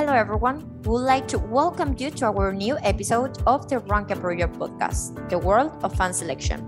Hello, 0.00 0.14
everyone. 0.14 0.64
We 0.84 0.92
would 0.92 1.04
like 1.04 1.28
to 1.28 1.38
welcome 1.38 1.94
you 1.98 2.10
to 2.10 2.24
our 2.24 2.54
new 2.54 2.78
episode 2.82 3.36
of 3.46 3.68
the 3.68 3.80
Rankia 3.80 4.18
Project 4.18 4.58
podcast, 4.58 5.28
The 5.28 5.36
World 5.36 5.72
of 5.84 5.94
Fan 5.94 6.14
Selection. 6.14 6.66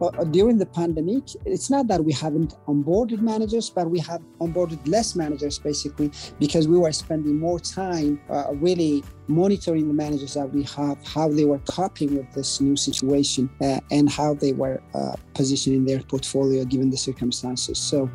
Well, 0.00 0.12
uh, 0.18 0.24
during 0.24 0.58
the 0.58 0.66
pandemic, 0.66 1.22
it's 1.44 1.70
not 1.70 1.86
that 1.86 2.04
we 2.04 2.12
haven't 2.12 2.54
onboarded 2.66 3.20
managers, 3.20 3.70
but 3.70 3.88
we 3.88 4.00
have 4.00 4.20
onboarded 4.40 4.80
less 4.88 5.14
managers 5.14 5.60
basically 5.60 6.10
because 6.40 6.66
we 6.66 6.76
were 6.76 6.90
spending 6.90 7.38
more 7.38 7.60
time 7.60 8.20
uh, 8.28 8.52
really 8.54 9.04
monitoring 9.28 9.86
the 9.86 9.94
managers 9.94 10.34
that 10.34 10.52
we 10.52 10.64
have, 10.64 10.98
how 11.06 11.28
they 11.28 11.44
were 11.44 11.60
coping 11.70 12.16
with 12.16 12.32
this 12.32 12.60
new 12.60 12.74
situation, 12.74 13.48
uh, 13.60 13.78
and 13.92 14.10
how 14.10 14.34
they 14.34 14.54
were 14.54 14.82
uh, 14.94 15.14
positioning 15.34 15.84
their 15.84 16.00
portfolio 16.00 16.64
given 16.64 16.90
the 16.90 16.96
circumstances. 16.96 17.78
So. 17.78 18.10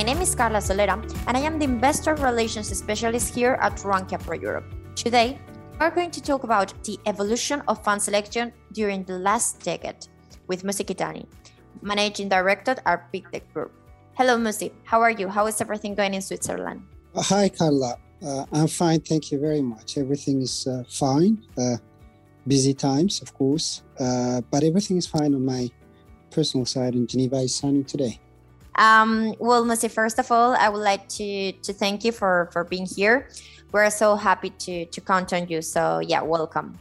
My 0.00 0.04
name 0.04 0.22
is 0.22 0.34
Carla 0.34 0.60
Solera, 0.60 0.96
and 1.26 1.36
I 1.36 1.40
am 1.40 1.58
the 1.58 1.66
Investor 1.66 2.14
Relations 2.14 2.74
Specialist 2.74 3.34
here 3.34 3.58
at 3.60 3.76
Rankia 3.84 4.18
Pro 4.18 4.34
Europe. 4.34 4.64
Today, 4.94 5.38
we're 5.78 5.90
going 5.90 6.10
to 6.12 6.22
talk 6.22 6.42
about 6.42 6.72
the 6.84 6.98
evolution 7.04 7.62
of 7.68 7.84
fund 7.84 8.00
selection 8.00 8.50
during 8.72 9.04
the 9.04 9.18
last 9.18 9.60
decade 9.60 10.06
with 10.46 10.64
Mussie 10.64 10.86
Kidane, 10.86 11.26
Managing 11.82 12.30
Director 12.30 12.76
at 12.86 13.12
Pictet 13.12 13.52
Group. 13.52 13.72
Hello, 14.14 14.38
Mussie. 14.38 14.72
How 14.84 15.02
are 15.02 15.10
you? 15.10 15.28
How 15.28 15.46
is 15.48 15.60
everything 15.60 15.94
going 15.94 16.14
in 16.14 16.22
Switzerland? 16.22 16.80
Uh, 17.14 17.20
hi, 17.20 17.50
Carla. 17.50 17.96
Uh, 18.24 18.46
I'm 18.52 18.68
fine. 18.68 19.00
Thank 19.00 19.30
you 19.30 19.38
very 19.38 19.60
much. 19.60 19.98
Everything 19.98 20.40
is 20.40 20.66
uh, 20.66 20.82
fine. 20.88 21.44
Uh, 21.58 21.76
busy 22.46 22.72
times, 22.72 23.20
of 23.20 23.34
course, 23.34 23.82
uh, 23.98 24.40
but 24.50 24.64
everything 24.64 24.96
is 24.96 25.06
fine 25.06 25.34
on 25.34 25.44
my 25.44 25.68
personal 26.30 26.64
side, 26.64 26.94
and 26.94 27.06
Geneva 27.06 27.36
is 27.36 27.54
sunny 27.54 27.84
today. 27.84 28.18
Um, 28.76 29.34
well, 29.38 29.64
Mussie, 29.64 29.90
first 29.90 30.18
of 30.18 30.30
all, 30.30 30.54
I 30.54 30.68
would 30.68 30.82
like 30.82 31.08
to 31.20 31.52
to 31.52 31.72
thank 31.72 32.04
you 32.04 32.12
for 32.12 32.48
for 32.52 32.64
being 32.64 32.86
here. 32.86 33.28
We're 33.72 33.90
so 33.90 34.16
happy 34.16 34.50
to 34.50 34.86
to 34.86 35.00
count 35.00 35.32
on 35.32 35.48
you. 35.48 35.62
So 35.62 36.00
yeah, 36.00 36.22
welcome. 36.22 36.78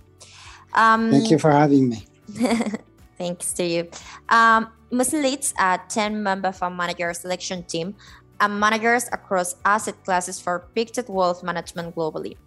Um, 0.74 1.12
thank 1.12 1.32
you 1.32 1.40
for 1.40 1.52
having 1.52 1.90
me. 1.90 2.06
thanks 3.18 3.54
to 3.54 3.64
you. 3.64 3.90
Um, 4.30 4.70
Mussie 4.92 5.22
leads 5.22 5.54
a 5.60 5.80
10 5.90 6.24
member 6.24 6.52
fund 6.52 6.78
manager 6.78 7.14
selection 7.14 7.64
team 7.64 7.96
and 8.40 8.60
managers 8.60 9.08
across 9.12 9.56
asset 9.66 9.96
classes 10.06 10.40
for 10.40 10.68
Pictet 10.74 11.10
Wealth 11.10 11.44
Management 11.44 11.96
globally. 11.96 12.38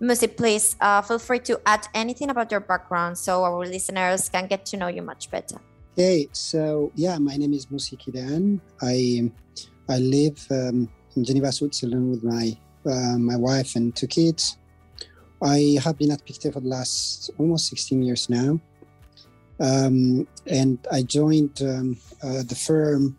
Mussie, 0.00 0.28
please 0.28 0.76
uh, 0.80 1.00
feel 1.02 1.18
free 1.18 1.38
to 1.40 1.60
add 1.66 1.86
anything 1.94 2.30
about 2.30 2.50
your 2.50 2.60
background 2.60 3.16
so 3.16 3.44
our 3.44 3.64
listeners 3.64 4.28
can 4.28 4.46
get 4.46 4.66
to 4.66 4.76
know 4.76 4.88
you 4.88 5.02
much 5.02 5.30
better. 5.30 5.56
Okay, 5.94 6.28
so 6.32 6.90
yeah, 6.96 7.18
my 7.18 7.36
name 7.36 7.52
is 7.52 7.66
Mussie 7.66 7.96
Kidane. 7.96 8.58
I 8.82 9.30
I 9.88 9.98
live 9.98 10.44
um, 10.50 10.90
in 11.14 11.22
Geneva, 11.22 11.52
Switzerland, 11.52 12.10
with 12.10 12.24
my 12.24 12.58
uh, 12.84 13.16
my 13.16 13.36
wife 13.36 13.76
and 13.76 13.94
two 13.94 14.08
kids. 14.08 14.58
I 15.40 15.78
have 15.84 15.96
been 15.96 16.10
at 16.10 16.24
Pictet 16.26 16.52
for 16.52 16.58
the 16.58 16.66
last 16.66 17.30
almost 17.38 17.68
16 17.68 18.02
years 18.02 18.28
now, 18.28 18.58
um, 19.60 20.26
and 20.48 20.84
I 20.90 21.02
joined 21.02 21.62
um, 21.62 21.96
uh, 22.24 22.42
the 22.42 22.56
firm 22.56 23.16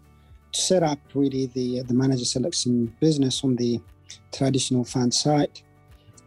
to 0.52 0.60
set 0.60 0.84
up 0.84 1.00
really 1.14 1.46
the 1.46 1.82
the 1.84 1.94
manager 1.94 2.26
selection 2.26 2.94
business 3.00 3.42
on 3.46 3.56
the 3.56 3.80
traditional 4.34 4.84
fund 4.84 5.14
side. 5.14 5.62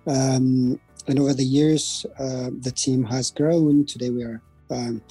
Um, 0.06 0.80
and 1.08 1.18
over 1.18 1.34
the 1.34 1.44
years, 1.44 2.06
uh, 2.18 2.48
the 2.58 2.72
team 2.74 3.04
has 3.04 3.30
grown. 3.30 3.84
Today, 3.84 4.08
we 4.08 4.24
are 4.24 4.40
um, 4.70 5.02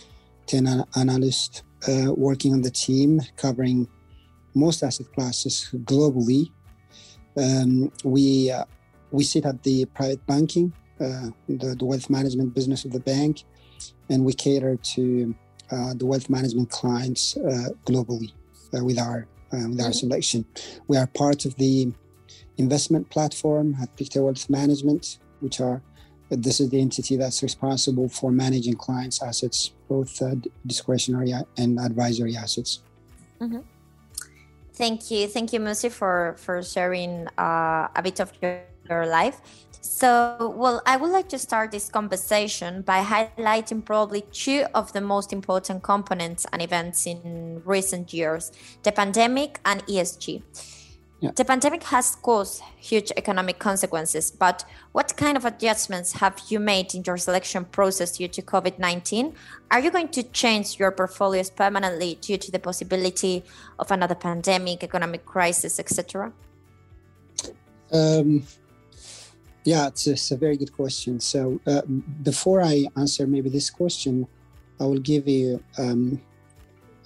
10 0.47 0.85
analysts 0.95 1.63
uh, 1.87 2.11
working 2.13 2.53
on 2.53 2.61
the 2.61 2.71
team, 2.71 3.21
covering 3.35 3.87
most 4.55 4.83
asset 4.83 5.11
classes 5.13 5.69
globally. 5.83 6.51
Um, 7.37 7.91
we 8.03 8.49
uh, 8.51 8.65
we 9.11 9.23
sit 9.23 9.45
at 9.45 9.61
the 9.63 9.85
private 9.85 10.25
banking, 10.25 10.73
uh, 10.99 11.29
the, 11.47 11.75
the, 11.77 11.85
wealth 11.85 12.09
management 12.09 12.53
business 12.53 12.83
of 12.83 12.91
the 12.91 12.99
bank, 12.99 13.43
and 14.09 14.25
we 14.25 14.33
cater 14.33 14.75
to 14.75 15.35
uh, 15.71 15.93
the 15.93 16.05
wealth 16.05 16.29
management 16.29 16.69
clients 16.69 17.37
uh, 17.37 17.69
globally 17.85 18.33
uh, 18.75 18.83
with 18.83 18.99
our 18.99 19.27
with 19.51 19.79
our 19.79 19.93
selection. 19.93 20.45
We 20.87 20.97
are 20.97 21.07
part 21.07 21.45
of 21.45 21.55
the 21.55 21.93
investment 22.57 23.09
platform 23.09 23.77
at 23.81 23.95
Pictet 23.95 24.21
Wealth 24.21 24.49
Management, 24.49 25.19
which 25.39 25.61
are 25.61 25.81
this 26.29 26.59
is 26.59 26.69
the 26.69 26.79
entity 26.79 27.15
that's 27.15 27.41
responsible 27.41 28.09
for 28.09 28.31
managing 28.31 28.75
clients' 28.75 29.21
assets, 29.23 29.71
both 29.87 30.21
uh, 30.21 30.35
discretionary 30.65 31.33
and 31.57 31.79
advisory 31.79 32.35
assets. 32.35 32.81
Mm-hmm. 33.39 33.59
Thank 34.73 35.09
you, 35.09 35.27
thank 35.27 35.53
you, 35.53 35.59
Mussie, 35.59 35.89
for 35.89 36.35
for 36.37 36.61
sharing 36.61 37.27
uh, 37.37 37.87
a 37.95 38.01
bit 38.03 38.19
of 38.19 38.31
your, 38.41 38.61
your 38.89 39.07
life. 39.07 39.41
So, 39.81 40.53
well, 40.55 40.81
I 40.85 40.97
would 40.97 41.11
like 41.11 41.29
to 41.29 41.39
start 41.39 41.71
this 41.71 41.89
conversation 41.89 42.81
by 42.81 43.01
highlighting 43.01 43.85
probably 43.85 44.21
two 44.31 44.65
of 44.75 44.91
the 44.91 45.01
most 45.01 45.31
important 45.31 45.81
components 45.81 46.45
and 46.51 46.61
events 46.61 47.07
in 47.07 47.61
recent 47.65 48.13
years: 48.13 48.51
the 48.83 48.91
pandemic 48.91 49.59
and 49.65 49.83
ESG. 49.87 50.43
Yeah. 51.19 51.31
The 51.31 51.45
pandemic 51.45 51.83
has 51.85 52.15
caused 52.15 52.61
huge 52.77 53.11
economic 53.17 53.57
consequences, 53.57 54.29
but 54.29 54.63
what 54.91 55.17
kind 55.17 55.35
of 55.35 55.45
adjustments 55.45 56.13
have 56.13 56.39
you 56.47 56.59
made 56.59 56.93
in 56.93 57.03
your 57.07 57.17
selection 57.17 57.65
process 57.65 58.17
due 58.17 58.27
to 58.27 58.41
COVID 58.43 58.77
19? 58.77 59.33
Are 59.71 59.79
you 59.79 59.89
going 59.89 60.09
to 60.09 60.21
change 60.21 60.77
your 60.77 60.91
portfolios 60.91 61.49
permanently 61.49 62.19
due 62.21 62.37
to 62.37 62.51
the 62.51 62.59
possibility 62.59 63.43
of 63.79 63.89
another 63.89 64.13
pandemic, 64.13 64.83
economic 64.83 65.25
crisis, 65.25 65.79
etc.? 65.79 66.31
Um, 67.91 68.43
yeah, 69.63 69.87
it's, 69.87 70.05
it's, 70.05 70.29
a 70.29 70.37
very 70.37 70.55
good 70.55 70.71
question. 70.71 71.19
So, 71.19 71.59
uh, 71.65 71.81
before 72.21 72.61
I 72.61 72.85
answer 72.95 73.25
maybe 73.25 73.49
this 73.49 73.71
question, 73.71 74.27
I 74.79 74.83
will 74.83 74.99
give 74.99 75.27
you 75.27 75.63
um, 75.79 76.21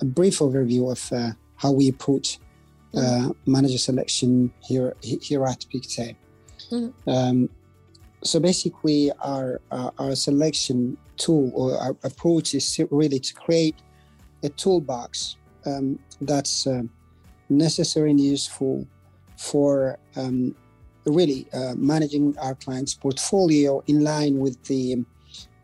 a 0.01 0.05
brief 0.05 0.39
overview 0.39 0.91
of 0.91 1.13
uh, 1.13 1.31
how 1.55 1.71
we 1.71 1.87
approach 1.87 2.39
uh, 2.95 3.29
manager 3.45 3.77
selection 3.77 4.51
here 4.61 4.95
here 5.01 5.45
at 5.45 5.65
Pictet. 5.71 6.15
Mm-hmm. 6.71 7.09
Um, 7.09 7.49
so 8.23 8.39
basically, 8.39 9.11
our 9.19 9.61
uh, 9.71 9.91
our 9.97 10.15
selection 10.15 10.97
tool 11.17 11.51
or 11.53 11.77
our 11.77 11.95
approach 12.03 12.53
is 12.53 12.79
really 12.91 13.19
to 13.19 13.33
create 13.33 13.75
a 14.43 14.49
toolbox 14.49 15.37
um, 15.65 15.99
that's 16.21 16.67
uh, 16.67 16.81
necessary 17.49 18.11
and 18.11 18.19
useful 18.19 18.87
for 19.37 19.97
um, 20.15 20.55
really 21.05 21.47
uh, 21.53 21.73
managing 21.75 22.37
our 22.39 22.55
clients' 22.55 22.93
portfolio 22.93 23.83
in 23.87 24.03
line 24.03 24.37
with 24.39 24.61
the 24.63 25.03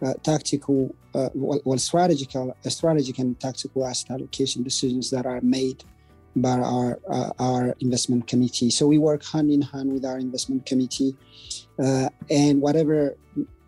uh, 0.02 0.14
tactical, 0.24 0.96
uh, 1.16 1.30
well, 1.34 1.60
well, 1.66 1.78
strategical, 1.78 2.56
strategic 2.68 3.20
and 3.20 3.40
tactical 3.40 3.86
asset 3.86 4.12
allocation 4.12 4.64
decisions 4.64 5.10
that 5.10 5.26
are 5.26 5.42
made 5.42 5.84
by 6.36 6.60
our 6.60 7.00
uh, 7.10 7.32
our 7.40 7.76
investment 7.80 8.28
committee. 8.28 8.70
So 8.70 8.88
we 8.88 8.98
work 8.98 9.24
hand 9.26 9.52
in 9.52 9.62
hand 9.62 9.92
with 9.92 10.06
our 10.06 10.18
investment 10.18 10.66
committee, 10.66 11.16
uh, 11.80 12.10
and 12.30 12.62
whatever 12.62 13.16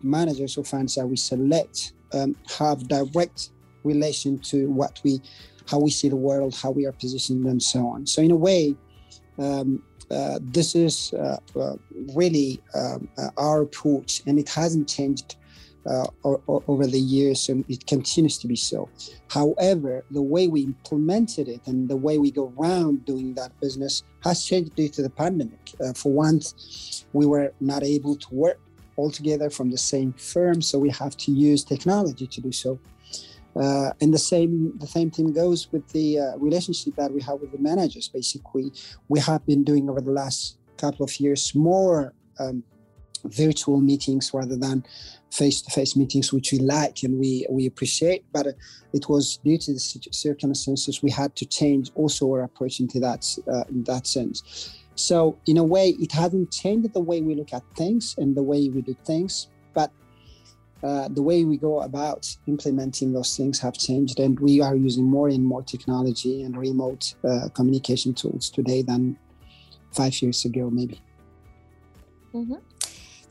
managers 0.02 0.56
or 0.56 0.64
funds 0.64 0.94
that 0.94 1.06
we 1.06 1.16
select 1.16 1.92
um, 2.12 2.36
have 2.58 2.88
direct 2.88 3.50
relation 3.84 4.38
to 4.38 4.68
what 4.70 5.00
we, 5.04 5.20
how 5.68 5.78
we 5.78 5.90
see 5.90 6.08
the 6.08 6.16
world, 6.16 6.54
how 6.54 6.70
we 6.70 6.86
are 6.86 6.92
positioned, 6.92 7.46
and 7.46 7.62
so 7.62 7.86
on. 7.86 8.06
So 8.06 8.22
in 8.22 8.30
a 8.30 8.36
way. 8.36 8.76
Um, 9.38 9.82
uh, 10.10 10.40
this 10.42 10.74
is 10.74 11.14
uh, 11.14 11.36
uh, 11.56 11.76
really 12.16 12.60
um, 12.74 13.08
uh, 13.16 13.28
our 13.36 13.62
approach, 13.62 14.22
and 14.26 14.40
it 14.40 14.48
hasn't 14.48 14.88
changed 14.88 15.36
uh, 15.90 16.06
or, 16.22 16.40
or 16.46 16.62
over 16.68 16.86
the 16.86 17.00
years, 17.00 17.48
and 17.48 17.64
it 17.68 17.86
continues 17.86 18.38
to 18.38 18.46
be 18.46 18.56
so. 18.56 18.88
However, 19.28 20.04
the 20.10 20.22
way 20.22 20.46
we 20.46 20.62
implemented 20.62 21.48
it 21.48 21.60
and 21.66 21.88
the 21.88 21.96
way 21.96 22.18
we 22.18 22.30
go 22.30 22.52
around 22.56 23.04
doing 23.04 23.34
that 23.34 23.58
business 23.60 24.04
has 24.22 24.44
changed 24.44 24.76
due 24.76 24.88
to 24.88 25.02
the 25.02 25.10
pandemic. 25.10 25.72
Uh, 25.82 25.92
for 25.92 26.12
once, 26.12 27.04
we 27.12 27.26
were 27.26 27.52
not 27.60 27.82
able 27.82 28.14
to 28.16 28.28
work 28.34 28.60
all 28.96 29.10
together 29.10 29.50
from 29.50 29.70
the 29.70 29.78
same 29.78 30.12
firm, 30.12 30.62
so 30.62 30.78
we 30.78 30.90
have 30.90 31.16
to 31.16 31.32
use 31.32 31.64
technology 31.64 32.26
to 32.26 32.40
do 32.40 32.52
so. 32.52 32.78
Uh, 33.56 33.90
and 34.00 34.14
the 34.14 34.24
same 34.32 34.78
the 34.78 34.86
same 34.86 35.10
thing 35.10 35.32
goes 35.32 35.72
with 35.72 35.84
the 35.88 36.20
uh, 36.20 36.36
relationship 36.36 36.94
that 36.94 37.10
we 37.10 37.20
have 37.20 37.40
with 37.40 37.50
the 37.50 37.58
managers. 37.58 38.06
Basically, 38.06 38.72
we 39.08 39.18
have 39.18 39.44
been 39.44 39.64
doing 39.64 39.90
over 39.90 40.00
the 40.00 40.12
last 40.12 40.58
couple 40.76 41.04
of 41.04 41.12
years 41.18 41.52
more 41.54 42.14
um, 42.38 42.62
virtual 43.24 43.80
meetings 43.80 44.30
rather 44.32 44.56
than 44.56 44.84
face-to-face 45.30 45.96
meetings 45.96 46.32
which 46.32 46.52
we 46.52 46.58
like 46.58 47.02
and 47.02 47.18
we 47.18 47.46
we 47.50 47.66
appreciate 47.66 48.24
but 48.32 48.46
it 48.92 49.08
was 49.08 49.38
due 49.44 49.58
to 49.58 49.72
the 49.72 49.78
circumstances 49.78 51.02
we 51.02 51.10
had 51.10 51.34
to 51.36 51.46
change 51.46 51.90
also 51.94 52.30
our 52.32 52.42
approach 52.42 52.80
into 52.80 52.98
that 52.98 53.24
uh, 53.46 53.64
in 53.68 53.84
that 53.84 54.06
sense 54.06 54.76
so 54.96 55.38
in 55.46 55.56
a 55.56 55.64
way 55.64 55.90
it 56.00 56.12
hasn't 56.12 56.50
changed 56.50 56.92
the 56.92 57.00
way 57.00 57.20
we 57.20 57.34
look 57.34 57.52
at 57.52 57.62
things 57.76 58.14
and 58.18 58.36
the 58.36 58.42
way 58.42 58.68
we 58.68 58.82
do 58.82 58.96
things 59.04 59.48
but 59.72 59.92
uh, 60.82 61.08
the 61.10 61.22
way 61.22 61.44
we 61.44 61.58
go 61.58 61.82
about 61.82 62.34
implementing 62.46 63.12
those 63.12 63.36
things 63.36 63.58
have 63.60 63.74
changed, 63.74 64.18
and 64.18 64.40
we 64.40 64.62
are 64.62 64.74
using 64.74 65.04
more 65.04 65.28
and 65.28 65.44
more 65.44 65.62
technology 65.62 66.42
and 66.42 66.56
remote 66.56 67.14
uh, 67.28 67.50
communication 67.52 68.14
tools 68.14 68.48
today 68.48 68.80
than 68.80 69.14
five 69.92 70.22
years 70.22 70.44
ago, 70.46 70.70
maybe. 70.70 71.00
Mm-hmm. 72.32 72.54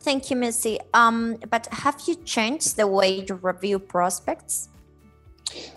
Thank 0.09 0.31
you, 0.31 0.37
Mussie. 0.37 0.79
Um, 0.95 1.37
but 1.51 1.67
have 1.67 2.01
you 2.07 2.15
changed 2.15 2.77
the 2.77 2.87
way 2.87 3.23
you 3.27 3.35
review 3.35 3.77
prospects? 3.77 4.69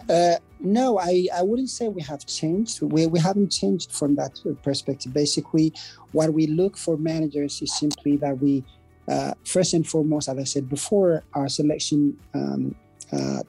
Uh, 0.09 0.37
no, 0.59 0.99
I, 0.99 1.29
I 1.35 1.43
wouldn't 1.43 1.69
say 1.69 1.89
we 1.89 2.01
have 2.01 2.25
changed. 2.25 2.81
We, 2.81 3.07
we 3.07 3.21
haven't 3.21 3.51
changed 3.53 3.93
from 3.93 4.15
that 4.15 4.41
perspective. 4.63 5.13
Basically, 5.13 5.75
what 6.13 6.33
we 6.33 6.47
look 6.47 6.79
for 6.79 6.97
managers 6.97 7.61
is 7.61 7.77
simply 7.77 8.17
that 8.25 8.39
we 8.39 8.65
uh, 9.07 9.35
first 9.45 9.75
and 9.75 9.87
foremost, 9.87 10.31
as 10.31 10.39
I 10.39 10.45
said 10.45 10.67
before, 10.67 11.25
our 11.35 11.51
selection 11.51 12.17
um, 12.33 12.75
uh, 13.13 13.43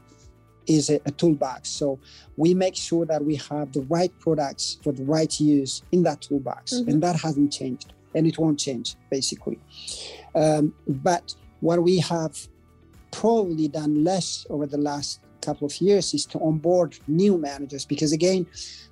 is 0.68 0.90
a, 0.90 1.00
a, 1.06 1.12
toolbox. 1.12 1.70
So 1.70 1.98
we 2.36 2.54
make 2.54 2.76
sure 2.76 3.06
that 3.06 3.24
we 3.24 3.36
have 3.50 3.72
the 3.72 3.84
right 3.84 4.12
products 4.20 4.80
for 4.84 4.92
the 4.92 5.06
right 5.06 5.34
use 5.40 5.82
in 5.94 6.04
that 6.04 6.20
toolbox, 6.24 6.74
mm-hmm. 6.74 6.90
and 6.90 7.04
that 7.04 7.16
hasn't 7.22 7.54
changed, 7.54 7.94
and 8.16 8.28
it 8.28 8.38
won't 8.38 8.60
change 8.60 8.96
basically. 9.10 9.60
Um, 10.36 10.74
but 10.88 11.36
what 11.62 11.82
we 11.84 12.00
have 12.00 12.36
probably 13.12 13.68
done 13.68 14.04
less 14.04 14.46
over 14.50 14.66
the 14.66 14.78
last 14.78 15.22
couple 15.42 15.68
of 15.68 15.80
years 15.82 16.14
is 16.14 16.26
to 16.26 16.40
onboard 16.40 16.98
new 17.08 17.38
managers, 17.38 17.86
because 17.86 18.12
again, 18.12 18.46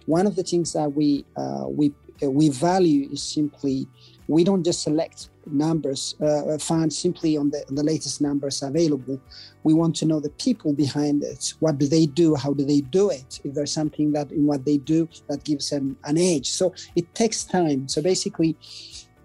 one 0.05 0.27
of 0.27 0.35
the 0.35 0.43
things 0.43 0.73
that 0.73 0.93
we 0.93 1.25
uh, 1.35 1.65
we 1.67 1.93
we 2.21 2.49
value 2.49 3.09
is 3.11 3.23
simply 3.23 3.87
we 4.27 4.43
don't 4.43 4.63
just 4.63 4.83
select 4.83 5.29
numbers 5.47 6.15
uh, 6.21 6.57
found 6.59 6.93
simply 6.93 7.35
on 7.35 7.49
the, 7.49 7.65
on 7.67 7.75
the 7.75 7.83
latest 7.83 8.21
numbers 8.21 8.61
available. 8.61 9.19
We 9.63 9.73
want 9.73 9.95
to 9.97 10.05
know 10.05 10.19
the 10.19 10.29
people 10.29 10.71
behind 10.73 11.23
it. 11.23 11.53
What 11.59 11.79
do 11.79 11.87
they 11.87 12.05
do? 12.05 12.35
How 12.35 12.53
do 12.53 12.63
they 12.63 12.81
do 12.81 13.09
it? 13.09 13.41
If 13.43 13.55
there's 13.55 13.73
something 13.73 14.11
that 14.13 14.31
in 14.31 14.45
what 14.45 14.65
they 14.65 14.77
do 14.77 15.09
that 15.27 15.43
gives 15.43 15.71
them 15.71 15.97
an 16.03 16.17
edge. 16.17 16.49
So 16.51 16.73
it 16.95 17.13
takes 17.15 17.43
time. 17.43 17.87
So 17.87 18.01
basically, 18.01 18.55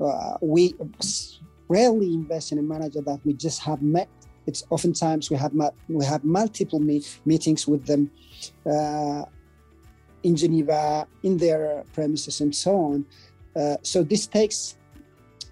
uh, 0.01 0.37
we 0.41 0.75
rarely 1.69 2.15
invest 2.15 2.53
in 2.53 2.59
a 2.59 2.63
manager 2.63 3.01
that 3.01 3.21
we 3.25 3.33
just 3.33 3.61
have 3.63 3.83
met. 3.83 4.09
It's 4.47 4.65
oftentimes 4.71 5.31
we 5.31 5.37
have 5.37 5.53
we 5.89 6.05
have 6.05 6.25
multiple 6.25 6.79
meet, 6.79 7.21
meetings 7.25 7.67
with 7.67 7.87
them 7.87 8.11
uh, 8.65 9.25
in 10.23 10.37
Geneva, 10.37 11.07
in 11.23 11.37
their 11.37 11.85
premises, 11.93 12.41
and 12.41 12.55
so 12.55 12.77
on. 12.77 13.07
Uh, 13.57 13.77
so 13.83 14.03
this 14.03 14.27
takes 14.27 14.77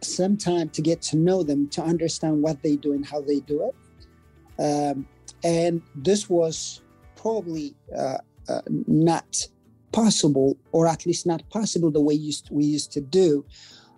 some 0.02 0.36
time 0.36 0.68
to 0.68 0.82
get 0.82 1.02
to 1.02 1.16
know 1.16 1.42
them, 1.42 1.68
to 1.68 1.82
understand 1.82 2.40
what 2.42 2.62
they 2.62 2.76
do 2.76 2.92
and 2.92 3.04
how 3.04 3.20
they 3.20 3.40
do 3.40 3.68
it. 3.68 3.74
Um, 4.62 5.06
and 5.42 5.82
this 5.96 6.28
was 6.28 6.82
probably 7.16 7.74
uh, 7.96 8.18
uh, 8.48 8.60
not 8.86 9.48
possible, 9.90 10.56
or 10.72 10.86
at 10.86 11.06
least 11.06 11.26
not 11.26 11.48
possible 11.50 11.90
the 11.90 12.00
way 12.00 12.14
used 12.14 12.48
we 12.50 12.64
used 12.64 12.92
to 12.92 13.00
do 13.00 13.44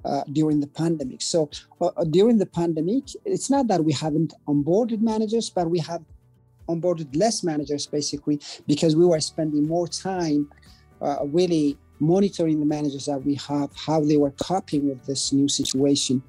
uh, 0.06 0.22
during 0.32 0.60
the 0.60 0.66
pandemic. 0.68 1.20
So 1.20 1.50
uh, 1.80 1.86
uh, 1.86 2.04
during 2.04 2.38
the 2.38 2.46
pandemic, 2.46 3.04
it's 3.24 3.50
not 3.50 3.66
that 3.68 3.84
we 3.84 3.92
haven't 3.92 4.34
onboarded 4.46 5.00
managers, 5.00 5.50
but 5.50 5.68
we 5.68 5.80
have 5.80 6.02
onboarded 6.68 7.14
less 7.16 7.42
managers 7.44 7.86
basically 7.86 8.40
because 8.66 8.96
we 8.96 9.06
were 9.06 9.20
spending 9.20 9.66
more 9.66 9.88
time 9.88 10.50
uh, 11.00 11.18
really 11.26 11.76
monitoring 11.98 12.60
the 12.60 12.66
managers 12.66 13.06
that 13.06 13.22
we 13.24 13.34
have, 13.34 13.70
how 13.74 14.00
they 14.00 14.16
were 14.16 14.32
coping 14.32 14.88
with 14.88 15.04
this 15.06 15.32
new 15.32 15.48
situation, 15.48 16.22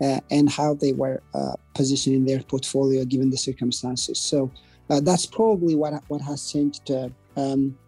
uh, 0.00 0.20
and 0.30 0.50
how 0.50 0.74
they 0.74 0.92
were 0.92 1.22
uh, 1.34 1.54
positioning 1.74 2.24
their 2.24 2.42
portfolio 2.42 3.04
given 3.04 3.30
the 3.30 3.36
circumstances. 3.36 4.18
So 4.18 4.50
uh, 4.90 5.00
that's 5.00 5.26
probably 5.26 5.74
what 5.74 5.92
what 6.08 6.20
has 6.22 6.50
changed. 6.50 6.90
Uh, 6.90 7.08
um, 7.36 7.78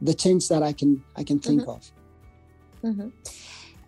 the 0.00 0.14
change 0.14 0.48
that 0.48 0.62
I 0.62 0.72
can 0.72 1.02
I 1.16 1.24
can 1.24 1.38
think 1.38 1.62
mm-hmm. 1.62 1.70
of. 1.70 1.92
Mm-hmm. 2.84 3.08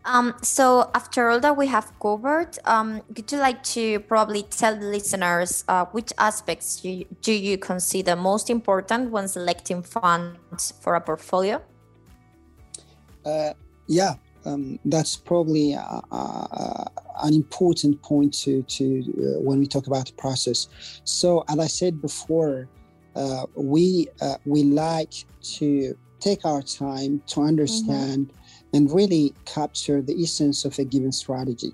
Um, 0.06 0.34
so 0.40 0.88
after 0.94 1.28
all 1.28 1.40
that 1.40 1.56
we 1.56 1.66
have 1.66 1.92
covered, 2.00 2.56
um, 2.64 3.02
would 3.08 3.30
you 3.30 3.38
like 3.38 3.62
to 3.74 3.98
probably 4.00 4.44
tell 4.44 4.76
the 4.76 4.86
listeners 4.86 5.64
uh, 5.66 5.86
which 5.86 6.12
aspects 6.16 6.84
you, 6.84 7.06
do 7.22 7.32
you 7.32 7.58
consider 7.58 8.14
most 8.14 8.48
important 8.48 9.10
when 9.10 9.26
selecting 9.26 9.82
funds 9.82 10.72
for 10.80 10.94
a 10.94 11.00
portfolio? 11.00 11.60
Uh, 13.24 13.52
yeah, 13.88 14.14
um, 14.44 14.78
that's 14.84 15.16
probably 15.16 15.74
uh, 15.74 16.00
uh, 16.12 16.84
an 17.24 17.34
important 17.34 18.00
point 18.00 18.32
to 18.32 18.62
to 18.62 19.00
uh, 19.00 19.40
when 19.40 19.58
we 19.58 19.66
talk 19.66 19.88
about 19.88 20.06
the 20.06 20.12
process. 20.12 20.68
So, 21.02 21.44
as 21.48 21.58
I 21.58 21.66
said 21.66 22.00
before, 22.00 22.68
uh, 23.16 23.46
we 23.56 24.06
we 24.44 24.62
like 24.62 25.14
to 25.56 25.96
take 26.20 26.44
our 26.44 26.62
time 26.62 27.22
to 27.28 27.42
understand 27.42 28.28
mm-hmm. 28.28 28.76
and 28.76 28.92
really 28.92 29.34
capture 29.44 30.02
the 30.02 30.14
essence 30.22 30.64
of 30.64 30.78
a 30.78 30.84
given 30.84 31.12
strategy. 31.12 31.72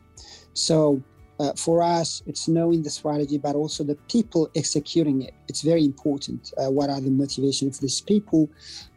So, 0.55 1.03
uh, 1.41 1.53
for 1.56 1.83
us, 1.83 2.23
it's 2.27 2.47
knowing 2.47 2.83
the 2.83 2.91
strategy, 2.91 3.37
but 3.37 3.56
also 3.56 3.83
the 3.83 3.97
people 4.09 4.49
executing 4.55 5.23
it. 5.23 5.35
It's 5.49 5.62
very 5.62 5.85
important. 5.85 6.53
Uh, 6.56 6.71
what 6.71 6.89
are 6.89 7.00
the 7.00 7.11
motivations 7.11 7.79
of 7.79 7.81
these 7.81 8.00
people? 8.00 8.49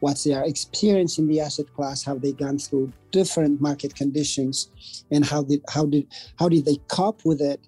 What's 0.02 0.26
their 0.26 0.44
experience 0.44 1.18
in 1.18 1.28
the 1.28 1.40
asset 1.40 1.74
class? 1.74 2.04
Have 2.04 2.22
they 2.22 2.34
gone 2.34 2.60
through 2.60 2.92
different 3.12 3.62
market 3.62 3.96
conditions, 3.96 4.70
and 5.10 5.26
how 5.26 5.42
did 5.44 5.64
how 5.70 5.86
did 5.86 6.06
how 6.38 6.50
did 6.50 6.66
they 6.66 6.78
cope 6.88 7.26
with 7.26 7.42
it? 7.42 7.62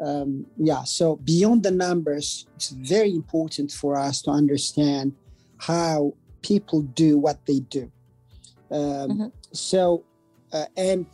Um, 0.00 0.46
yeah. 0.56 0.82
So 0.82 1.16
beyond 1.16 1.62
the 1.62 1.70
numbers, 1.70 2.46
it's 2.56 2.70
very 2.70 3.14
important 3.14 3.70
for 3.70 3.96
us 3.96 4.20
to 4.22 4.30
understand 4.30 5.14
how 5.58 6.14
people 6.44 6.82
do 6.82 7.16
what 7.18 7.44
they 7.46 7.60
do. 7.60 7.90
Um, 8.70 8.78
mm-hmm. 8.80 9.26
So, 9.52 10.04
uh, 10.52 10.66
and 10.76 11.06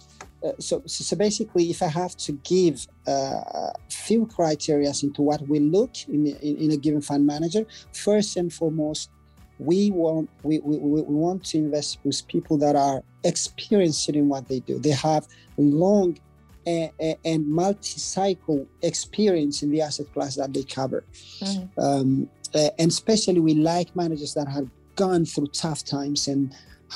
uh, 0.44 0.52
so, 0.58 0.82
so 0.86 1.16
basically, 1.16 1.70
if 1.70 1.82
I 1.82 1.86
have 1.88 2.16
to 2.18 2.32
give 2.54 2.86
uh, 3.06 3.12
a 3.12 3.72
few 3.88 4.26
criteria 4.26 4.92
into 5.02 5.22
what 5.22 5.40
we 5.48 5.60
look 5.60 5.92
in, 6.08 6.26
in, 6.26 6.56
in, 6.56 6.70
a 6.72 6.76
given 6.76 7.00
fund 7.00 7.26
manager, 7.26 7.64
first 7.92 8.36
and 8.36 8.52
foremost, 8.52 9.10
we 9.58 9.90
want 9.90 10.28
we, 10.42 10.58
we, 10.60 10.78
we 10.78 11.02
want 11.02 11.44
to 11.44 11.58
invest 11.58 11.98
with 12.02 12.26
people 12.28 12.56
that 12.58 12.74
are 12.76 13.02
experienced 13.24 14.08
in 14.08 14.28
what 14.28 14.48
they 14.48 14.60
do. 14.60 14.78
They 14.78 14.90
have 14.90 15.28
long 15.58 16.18
and, 16.66 16.90
and 17.24 17.46
multi-cycle 17.46 18.66
experience 18.82 19.62
in 19.62 19.70
the 19.70 19.82
asset 19.82 20.06
class 20.12 20.36
that 20.36 20.52
they 20.54 20.62
cover, 20.62 21.04
mm-hmm. 21.40 21.80
um, 21.80 22.28
and 22.54 22.90
especially 22.90 23.40
we 23.40 23.54
like 23.54 23.94
managers 23.94 24.34
that 24.34 24.48
have 24.48 24.68
gone 25.04 25.24
through 25.30 25.50
tough 25.64 25.82
times 25.96 26.20
and 26.32 26.42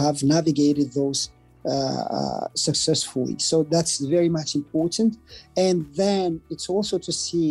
have 0.02 0.16
navigated 0.37 0.88
those 1.00 1.20
uh, 1.75 2.46
successfully. 2.68 3.37
So 3.50 3.56
that's 3.75 3.94
very 4.16 4.30
much 4.38 4.50
important. 4.62 5.11
And 5.66 5.76
then 6.02 6.28
it's 6.52 6.68
also 6.75 6.96
to 7.06 7.12
see 7.25 7.49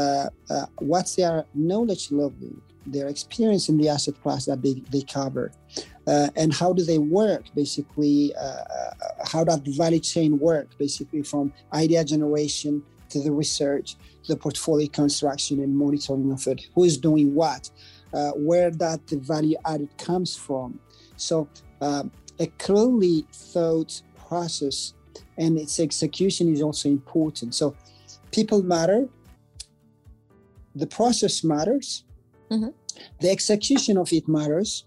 uh, 0.00 0.28
uh, 0.54 0.66
what's 0.90 1.12
their 1.18 1.36
knowledge 1.54 2.04
level, 2.22 2.50
their 2.94 3.08
experience 3.14 3.64
in 3.70 3.76
the 3.80 3.88
asset 3.94 4.16
class 4.22 4.42
that 4.48 4.60
they, 4.64 4.74
they 4.92 5.02
cover, 5.18 5.46
uh, 6.12 6.28
and 6.40 6.48
how 6.60 6.70
do 6.78 6.82
they 6.90 7.00
work, 7.20 7.44
basically, 7.62 8.18
uh, 8.46 8.64
uh, 8.78 8.92
how 9.32 9.42
does 9.48 9.60
the 9.66 9.74
value 9.82 10.02
chain 10.12 10.30
work, 10.50 10.68
basically, 10.84 11.22
from 11.22 11.44
idea 11.72 12.04
generation 12.04 12.72
to 13.12 13.18
the 13.26 13.32
research, 13.42 13.88
the 14.28 14.36
portfolio 14.36 14.88
construction 15.00 15.56
and 15.64 15.72
monitoring 15.84 16.30
of 16.36 16.46
it, 16.52 16.60
who 16.74 16.82
is 16.84 16.96
doing 17.08 17.28
what, 17.40 17.62
where 18.36 18.70
that 18.70 19.00
value 19.10 19.56
added 19.64 19.96
comes 19.98 20.36
from. 20.36 20.78
So 21.16 21.48
um, 21.80 22.10
a 22.38 22.46
clearly 22.58 23.26
thought 23.32 24.02
process 24.28 24.94
and 25.38 25.58
its 25.58 25.78
execution 25.80 26.52
is 26.52 26.62
also 26.62 26.88
important. 26.88 27.54
So 27.54 27.76
people 28.32 28.62
matter, 28.62 29.08
the 30.74 30.86
process 30.86 31.44
matters, 31.44 32.04
mm-hmm. 32.50 32.68
the 33.20 33.30
execution 33.30 33.96
of 33.96 34.12
it 34.12 34.28
matters. 34.28 34.84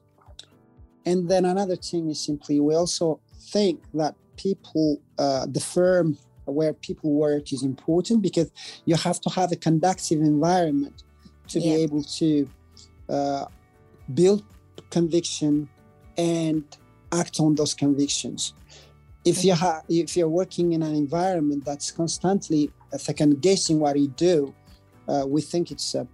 And 1.06 1.30
then 1.30 1.46
another 1.46 1.76
thing 1.76 2.10
is 2.10 2.20
simply 2.20 2.60
we 2.60 2.76
also 2.76 3.20
think 3.52 3.82
that 3.94 4.16
people, 4.38 5.02
uh, 5.18 5.46
the 5.48 5.60
firm 5.60 6.18
where 6.46 6.74
people 6.74 7.12
work 7.14 7.54
is 7.54 7.64
important 7.64 8.22
because 8.22 8.52
you 8.86 8.96
have 8.96 9.22
to 9.22 9.30
have 9.30 9.52
a 9.52 9.56
conductive 9.56 10.20
environment 10.20 11.04
to 11.48 11.60
yeah. 11.60 11.76
be 11.76 11.82
able 11.84 12.04
to 12.04 12.50
uh, 13.10 13.46
build 14.14 14.44
conviction 14.90 15.70
and 16.18 16.64
act 17.12 17.40
on 17.40 17.56
those 17.56 17.74
convictions. 17.74 18.54
If 19.26 19.44
you 19.44 19.54
have, 19.54 19.84
if 19.90 20.16
you're 20.16 20.30
working 20.30 20.74
in 20.74 20.82
an 20.82 20.96
environment 20.96 21.66
that's 21.66 21.92
constantly 21.92 22.72
second 22.98 23.42
guessing 23.42 23.80
what 23.80 24.00
you 24.00 24.08
do, 24.08 24.54
uh, 25.08 25.26
we 25.28 25.42
think 25.42 25.72
it's 25.72 25.96
uh, 25.96 26.06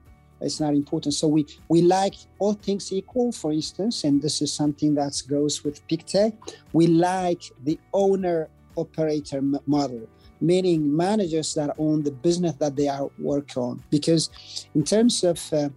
it's 0.42 0.60
not 0.60 0.74
important. 0.74 1.14
So 1.14 1.28
we 1.28 1.46
we 1.70 1.82
like 1.82 2.16
all 2.40 2.54
things 2.54 2.92
equal, 2.92 3.32
for 3.32 3.52
instance, 3.52 4.04
and 4.04 4.22
this 4.22 4.42
is 4.42 4.54
something 4.54 4.96
that 4.96 5.22
goes 5.28 5.64
with 5.64 5.86
Pictet. 5.88 6.34
We 6.74 6.88
like 6.88 7.44
the 7.64 7.80
owner 7.94 8.50
operator 8.76 9.38
m- 9.38 9.60
model, 9.66 10.10
meaning 10.42 10.96
managers 10.96 11.54
that 11.54 11.76
own 11.78 12.04
the 12.04 12.12
business 12.12 12.56
that 12.56 12.76
they 12.76 12.88
are 12.88 13.10
working 13.18 13.64
on. 13.64 13.84
Because 13.90 14.30
in 14.74 14.84
terms 14.84 15.24
of 15.24 15.40
uh, 15.54 15.70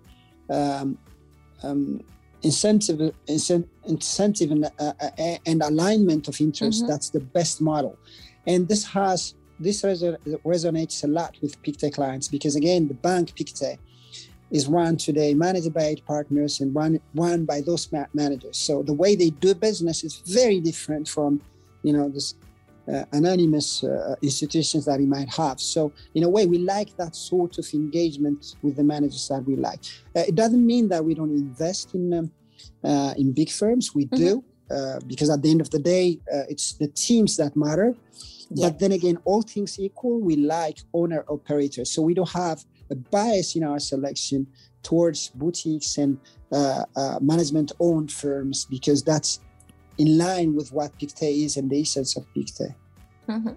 um, 0.50 0.98
um, 1.62 2.00
incentive, 2.42 3.12
incentive 3.26 4.50
and, 4.50 4.64
uh, 4.64 4.92
uh, 5.00 5.36
and, 5.46 5.62
alignment 5.62 6.28
of 6.28 6.40
interest, 6.40 6.82
mm-hmm. 6.82 6.90
that's 6.90 7.10
the 7.10 7.20
best 7.20 7.60
model. 7.60 7.98
And 8.46 8.68
this 8.68 8.84
has 8.84 9.34
this 9.60 9.82
resonates 9.82 11.02
a 11.04 11.08
lot 11.08 11.36
with 11.42 11.60
Pictet 11.62 11.94
clients 11.94 12.28
because 12.28 12.54
again, 12.54 12.86
the 12.88 12.94
bank 12.94 13.34
Pictet 13.34 13.78
is 14.50 14.66
run 14.66 14.96
today 14.96 15.34
managed 15.34 15.74
by 15.74 15.82
eight 15.82 16.04
partners 16.06 16.60
and 16.60 16.74
run 16.74 17.00
run 17.14 17.44
by 17.44 17.60
those 17.60 17.90
managers. 18.14 18.56
So 18.56 18.82
the 18.82 18.92
way 18.92 19.14
they 19.16 19.30
do 19.30 19.54
business 19.54 20.04
is 20.04 20.22
very 20.26 20.60
different 20.60 21.08
from, 21.08 21.42
you 21.82 21.92
know, 21.92 22.08
this 22.08 22.34
uh, 22.92 23.04
anonymous 23.12 23.84
uh, 23.84 24.16
institutions 24.22 24.84
that 24.86 24.98
we 24.98 25.06
might 25.06 25.28
have. 25.28 25.60
So 25.60 25.92
in 26.14 26.22
a 26.24 26.28
way, 26.28 26.46
we 26.46 26.58
like 26.58 26.96
that 26.96 27.14
sort 27.14 27.58
of 27.58 27.66
engagement 27.74 28.56
with 28.62 28.76
the 28.76 28.84
managers 28.84 29.28
that 29.28 29.44
we 29.44 29.56
like. 29.56 29.80
Uh, 30.16 30.24
it 30.26 30.34
doesn't 30.34 30.64
mean 30.64 30.88
that 30.88 31.04
we 31.04 31.14
don't 31.14 31.30
invest 31.30 31.94
in 31.94 32.14
um, 32.14 32.30
uh, 32.82 33.14
in 33.16 33.32
big 33.32 33.50
firms. 33.50 33.94
We 33.94 34.06
mm-hmm. 34.06 34.16
do 34.16 34.44
uh, 34.70 35.00
because 35.06 35.30
at 35.30 35.42
the 35.42 35.50
end 35.50 35.60
of 35.60 35.70
the 35.70 35.78
day, 35.78 36.18
uh, 36.32 36.44
it's 36.48 36.72
the 36.74 36.88
teams 36.88 37.36
that 37.36 37.56
matter. 37.56 37.94
Yeah. 38.50 38.70
But 38.70 38.78
then 38.78 38.92
again, 38.92 39.18
all 39.24 39.42
things 39.42 39.78
equal, 39.78 40.20
we 40.20 40.36
like 40.36 40.78
owner 40.94 41.24
operators. 41.28 41.90
So 41.90 42.00
we 42.00 42.14
don't 42.14 42.30
have 42.30 42.64
a 42.90 42.94
bias 42.94 43.54
in 43.56 43.64
our 43.64 43.78
selection 43.78 44.46
towards 44.82 45.28
boutiques 45.28 45.98
and 45.98 46.18
management 47.20 47.72
owned 47.78 48.10
firms 48.10 48.64
because 48.64 49.02
that's 49.02 49.40
in 49.98 50.16
line 50.16 50.54
with 50.54 50.72
what 50.72 50.96
Pictet 50.98 51.28
is 51.28 51.56
and 51.56 51.70
the 51.70 51.80
essence 51.80 52.16
of 52.16 52.24
Pictet. 52.32 52.74
Mm-hmm. 53.28 53.54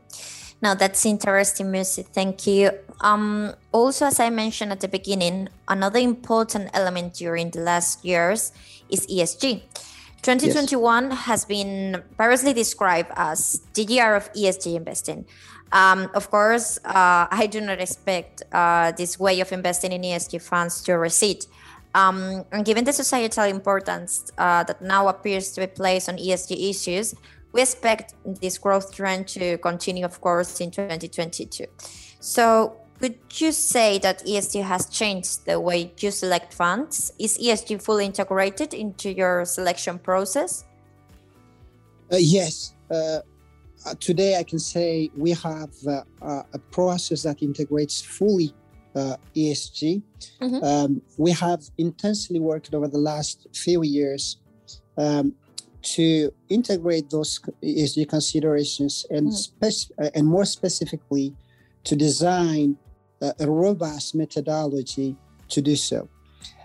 Now 0.62 0.75
that's 0.75 1.05
interesting, 1.05 1.71
Mussie. 1.71 2.03
Thank 2.03 2.45
you. 2.45 2.71
Um, 3.00 3.53
also, 3.71 4.05
as 4.05 4.19
I 4.19 4.29
mentioned 4.29 4.71
at 4.71 4.81
the 4.81 4.88
beginning, 4.88 5.50
another 5.67 6.00
important 6.00 6.69
element 6.74 7.15
during 7.15 7.50
the 7.50 7.62
last 7.62 8.05
years 8.05 8.51
is 8.89 9.07
ESG. 9.07 9.63
2021 10.21 11.10
yes. 11.10 11.19
has 11.21 11.45
been 11.45 12.03
variously 12.15 12.53
described 12.53 13.10
as 13.15 13.62
the 13.74 13.83
year 13.83 14.15
of 14.15 14.31
ESG 14.33 14.75
investing. 14.75 15.25
Um, 15.71 16.12
of 16.13 16.29
course, 16.29 16.77
uh, 16.86 17.25
I 17.31 17.48
do 17.50 17.60
not 17.60 17.79
expect 17.79 18.43
uh, 18.51 18.91
this 18.91 19.19
way 19.19 19.39
of 19.39 19.51
investing 19.51 19.91
in 19.93 20.01
ESG 20.01 20.41
funds 20.41 20.83
to 20.83 20.93
recede. 20.93 21.45
Um, 21.93 22.45
and 22.51 22.65
given 22.65 22.86
the 22.86 22.93
societal 22.93 23.45
importance 23.45 24.31
uh, 24.38 24.63
that 24.63 24.81
now 24.81 25.07
appears 25.07 25.51
to 25.51 25.62
be 25.62 25.67
placed 25.67 26.07
on 26.10 26.17
ESG 26.17 26.69
issues, 26.69 27.15
we 27.51 27.62
expect 27.62 28.15
this 28.25 28.57
growth 28.57 28.93
trend 28.93 29.27
to 29.29 29.57
continue, 29.57 30.05
of 30.05 30.21
course, 30.21 30.62
in 30.62 30.71
2022. 30.71 31.65
So, 32.19 32.77
would 33.01 33.17
you 33.33 33.51
say 33.51 33.98
that 34.00 34.24
ESG 34.25 34.63
has 34.63 34.86
changed 34.88 35.45
the 35.45 35.60
way 35.60 35.91
you 36.00 36.12
select 36.12 36.53
funds? 36.53 37.12
Is 37.19 37.38
ESG 37.38 37.81
fully 37.81 38.05
integrated 38.05 38.74
into 38.74 39.12
your 39.12 39.43
selection 39.43 39.98
process? 39.98 40.65
Uh, 42.12 42.17
yes. 42.17 42.75
Uh, 42.91 43.19
uh, 43.86 43.95
today 44.00 44.38
I 44.38 44.43
can 44.43 44.60
say 44.60 45.10
we 45.17 45.31
have 45.31 45.71
uh, 45.88 46.03
uh, 46.21 46.43
a 46.53 46.60
process 46.60 47.24
that 47.24 47.41
integrates 47.41 48.01
fully 48.01 48.53
uh, 48.95 49.15
ESG. 49.36 50.01
Mm-hmm. 50.41 50.63
Um, 50.63 51.01
we 51.17 51.31
have 51.31 51.63
intensely 51.77 52.39
worked 52.39 52.74
over 52.74 52.88
the 52.88 52.98
last 52.98 53.48
few 53.53 53.83
years 53.83 54.38
um, 54.98 55.33
to 55.81 56.31
integrate 56.50 57.10
those 57.10 57.39
ESG 57.63 58.07
considerations 58.10 59.05
and 59.10 59.27
mm. 59.27 59.33
spec- 59.33 59.98
uh, 60.00 60.10
and 60.13 60.27
more 60.27 60.45
specifically 60.45 61.33
to 61.83 61.95
design 61.95 62.77
a, 63.21 63.33
a 63.39 63.50
robust 63.50 64.13
methodology 64.13 65.15
to 65.50 65.62
do 65.62 65.75
so. 65.75 66.07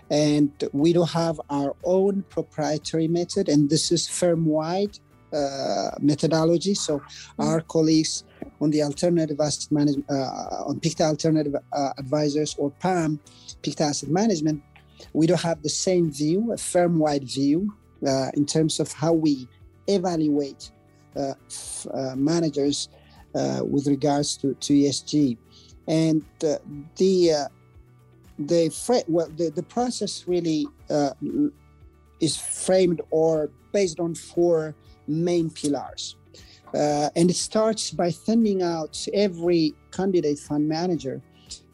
And 0.09 0.51
we 0.71 0.93
do 0.93 1.03
have 1.03 1.41
our 1.49 1.75
own 1.83 2.23
proprietary 2.29 3.07
method, 3.07 3.49
and 3.49 3.69
this 3.69 3.91
is 3.91 4.07
firm 4.07 4.45
wide 4.45 4.97
uh, 5.33 5.91
methodology. 5.99 6.73
So 6.73 6.99
mm-hmm. 6.99 7.41
our 7.41 7.61
colleagues 7.61 8.23
on 8.61 8.71
the 8.71 8.81
alternative 8.83 9.39
asset 9.39 9.71
management, 9.71 10.05
uh, 10.09 10.65
on 10.65 10.79
Pictet 10.79 11.05
Alternative 11.05 11.55
uh, 11.73 11.93
Advisors 11.97 12.55
or 12.57 12.71
PAM, 12.71 13.19
Pictet 13.61 13.87
Asset 13.87 14.09
Management, 14.09 14.61
we 15.13 15.27
don't 15.27 15.41
have 15.41 15.61
the 15.61 15.69
same 15.69 16.11
view, 16.11 16.51
a 16.51 16.57
firm-wide 16.57 17.23
view 17.23 17.73
uh, 18.05 18.29
in 18.33 18.45
terms 18.45 18.79
of 18.79 18.91
how 18.91 19.13
we 19.13 19.47
evaluate 19.87 20.71
uh, 21.15 21.33
f- 21.47 21.87
uh, 21.93 22.15
managers 22.15 22.89
with 23.63 23.85
regards 23.85 24.35
to, 24.35 24.55
to 24.55 24.73
ESG. 24.73 25.37
And 25.87 26.25
the 26.39 26.59
the, 28.39 28.69
fra- 28.69 29.03
well, 29.07 29.29
the 29.35 29.51
the 29.51 29.63
process 29.63 30.27
really 30.27 30.67
is 32.19 32.35
framed 32.35 33.01
or 33.11 33.51
based 33.71 33.99
on 33.99 34.15
four 34.15 34.75
main 35.07 35.49
pillars. 35.49 36.15
Uh, 36.73 37.09
and 37.15 37.29
it 37.29 37.35
starts 37.35 37.91
by 37.91 38.09
sending 38.09 38.61
out 38.61 39.07
every 39.13 39.73
candidate 39.91 40.37
fund 40.37 40.67
manager 40.67 41.21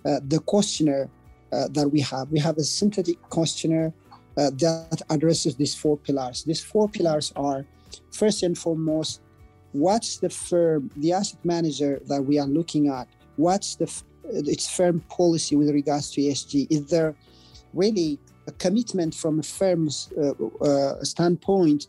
uh, 0.06 0.20
the 0.28 0.40
questionnaire 0.40 1.10
uh, 1.52 1.68
that 1.70 1.88
we 1.88 2.00
have. 2.00 2.30
We 2.32 2.40
have 2.40 2.58
a 2.58 2.64
synthetic 2.64 3.22
questionnaire 3.30 3.94
uh, 4.38 4.50
that 4.52 5.02
addresses 5.10 5.56
these 5.56 5.76
four 5.76 5.98
pillars. 5.98 6.44
These 6.44 6.62
four 6.62 6.90
pillars 6.90 7.32
are 7.36 7.66
first 8.12 8.44
and 8.44 8.58
foremost, 8.58 9.22
what's 9.72 10.18
the 10.18 10.30
firm, 10.30 10.90
the 10.98 11.14
asset 11.14 11.44
manager 11.44 12.02
that 12.08 12.24
we 12.24 12.40
are 12.40 12.48
looking 12.48 12.90
at? 12.90 13.08
What's 13.36 13.76
the 13.76 13.92
its 14.26 14.70
firm 14.70 15.02
policy 15.10 15.56
with 15.56 15.70
regards 15.70 16.12
to 16.12 16.22
ESG? 16.22 16.68
Is 16.70 16.86
there 16.88 17.16
really 17.74 18.20
a 18.48 18.52
commitment 18.54 19.14
from 19.14 19.40
a 19.40 19.44
firm's 19.44 20.12
uh, 20.18 20.32
uh, 20.64 21.04
standpoint 21.04 21.88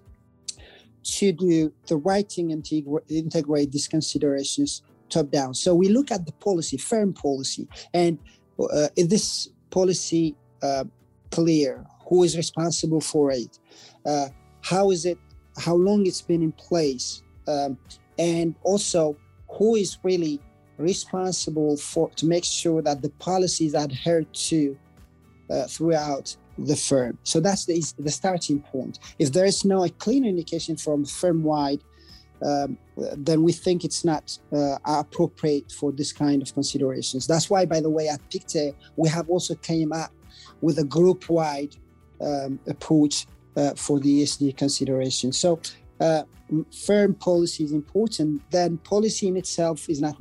to 1.04 1.32
do 1.32 1.73
the 1.87 1.96
writing 1.96 2.52
and 2.52 2.64
to 2.64 3.02
integrate 3.08 3.73
these 3.73 3.88
considerations 3.88 4.82
top 5.08 5.30
down. 5.30 5.54
So 5.54 5.75
we 5.75 5.88
look 5.88 6.11
at 6.11 6.26
the 6.26 6.32
policy, 6.32 6.76
firm 6.76 7.12
policy, 7.12 7.68
and 7.92 8.18
uh, 8.58 8.88
is 8.96 9.08
this 9.08 9.49
policy 9.70 10.34
uh, 10.62 10.84
clear? 11.30 11.84
Who 12.08 12.23
is 12.23 12.37
responsible 12.37 13.00
for 13.00 13.30
it? 13.30 13.58
Uh, 14.04 14.28
how 14.62 14.90
is 14.90 15.04
it? 15.04 15.18
How 15.58 15.75
long 15.75 16.06
it's 16.06 16.20
been 16.20 16.42
in 16.42 16.52
place? 16.52 17.23
Um, 17.46 17.78
and 18.18 18.54
also, 18.62 19.16
who 19.49 19.76
is 19.76 19.99
really 20.02 20.40
responsible 20.78 21.76
for 21.76 22.11
to 22.11 22.26
make 22.26 22.44
sure 22.44 22.82
that 22.82 23.02
the 23.02 23.11
policies 23.11 23.75
adhered 23.75 24.32
to 24.32 24.76
uh, 25.50 25.66
throughout 25.66 26.37
the 26.58 26.76
firm. 26.76 27.18
So 27.25 27.40
that's 27.40 27.64
the, 27.64 27.82
the 27.99 28.11
starting 28.11 28.61
point. 28.61 28.99
If 29.18 29.32
there 29.32 29.44
is 29.44 29.64
no 29.64 29.84
a 29.84 29.90
clear 29.90 30.25
indication 30.25 30.76
from 30.76 31.04
firm 31.04 31.42
wide, 31.42 31.82
um, 32.42 32.76
then 33.16 33.42
we 33.42 33.52
think 33.52 33.84
it's 33.84 34.04
not 34.04 34.38
uh, 34.52 34.76
appropriate 34.84 35.73
for 35.73 35.92
this 35.92 36.12
kind 36.12 36.42
of 36.42 36.52
considerations. 36.52 37.26
That's 37.26 37.49
why, 37.49 37.64
by 37.64 37.80
the 37.80 37.90
way, 37.90 38.08
at 38.08 38.20
Pictet, 38.30 38.75
we 38.96 39.08
have 39.08 39.28
also 39.30 39.54
came 39.54 39.92
up 39.92 40.12
with 40.61 40.78
a 40.78 40.84
group 40.84 41.28
wide 41.28 41.76
um, 42.20 42.58
approach 42.66 43.26
uh, 43.56 43.75
for 43.75 44.00
the 44.00 44.23
ESG 44.23 44.56
consideration. 44.56 45.32
So 45.32 45.61
uh, 46.04 46.23
firm 46.87 47.14
policy 47.14 47.64
is 47.64 47.73
important, 47.73 48.42
then 48.50 48.76
policy 48.78 49.26
in 49.26 49.37
itself 49.37 49.88
is 49.88 50.00
not 50.00 50.16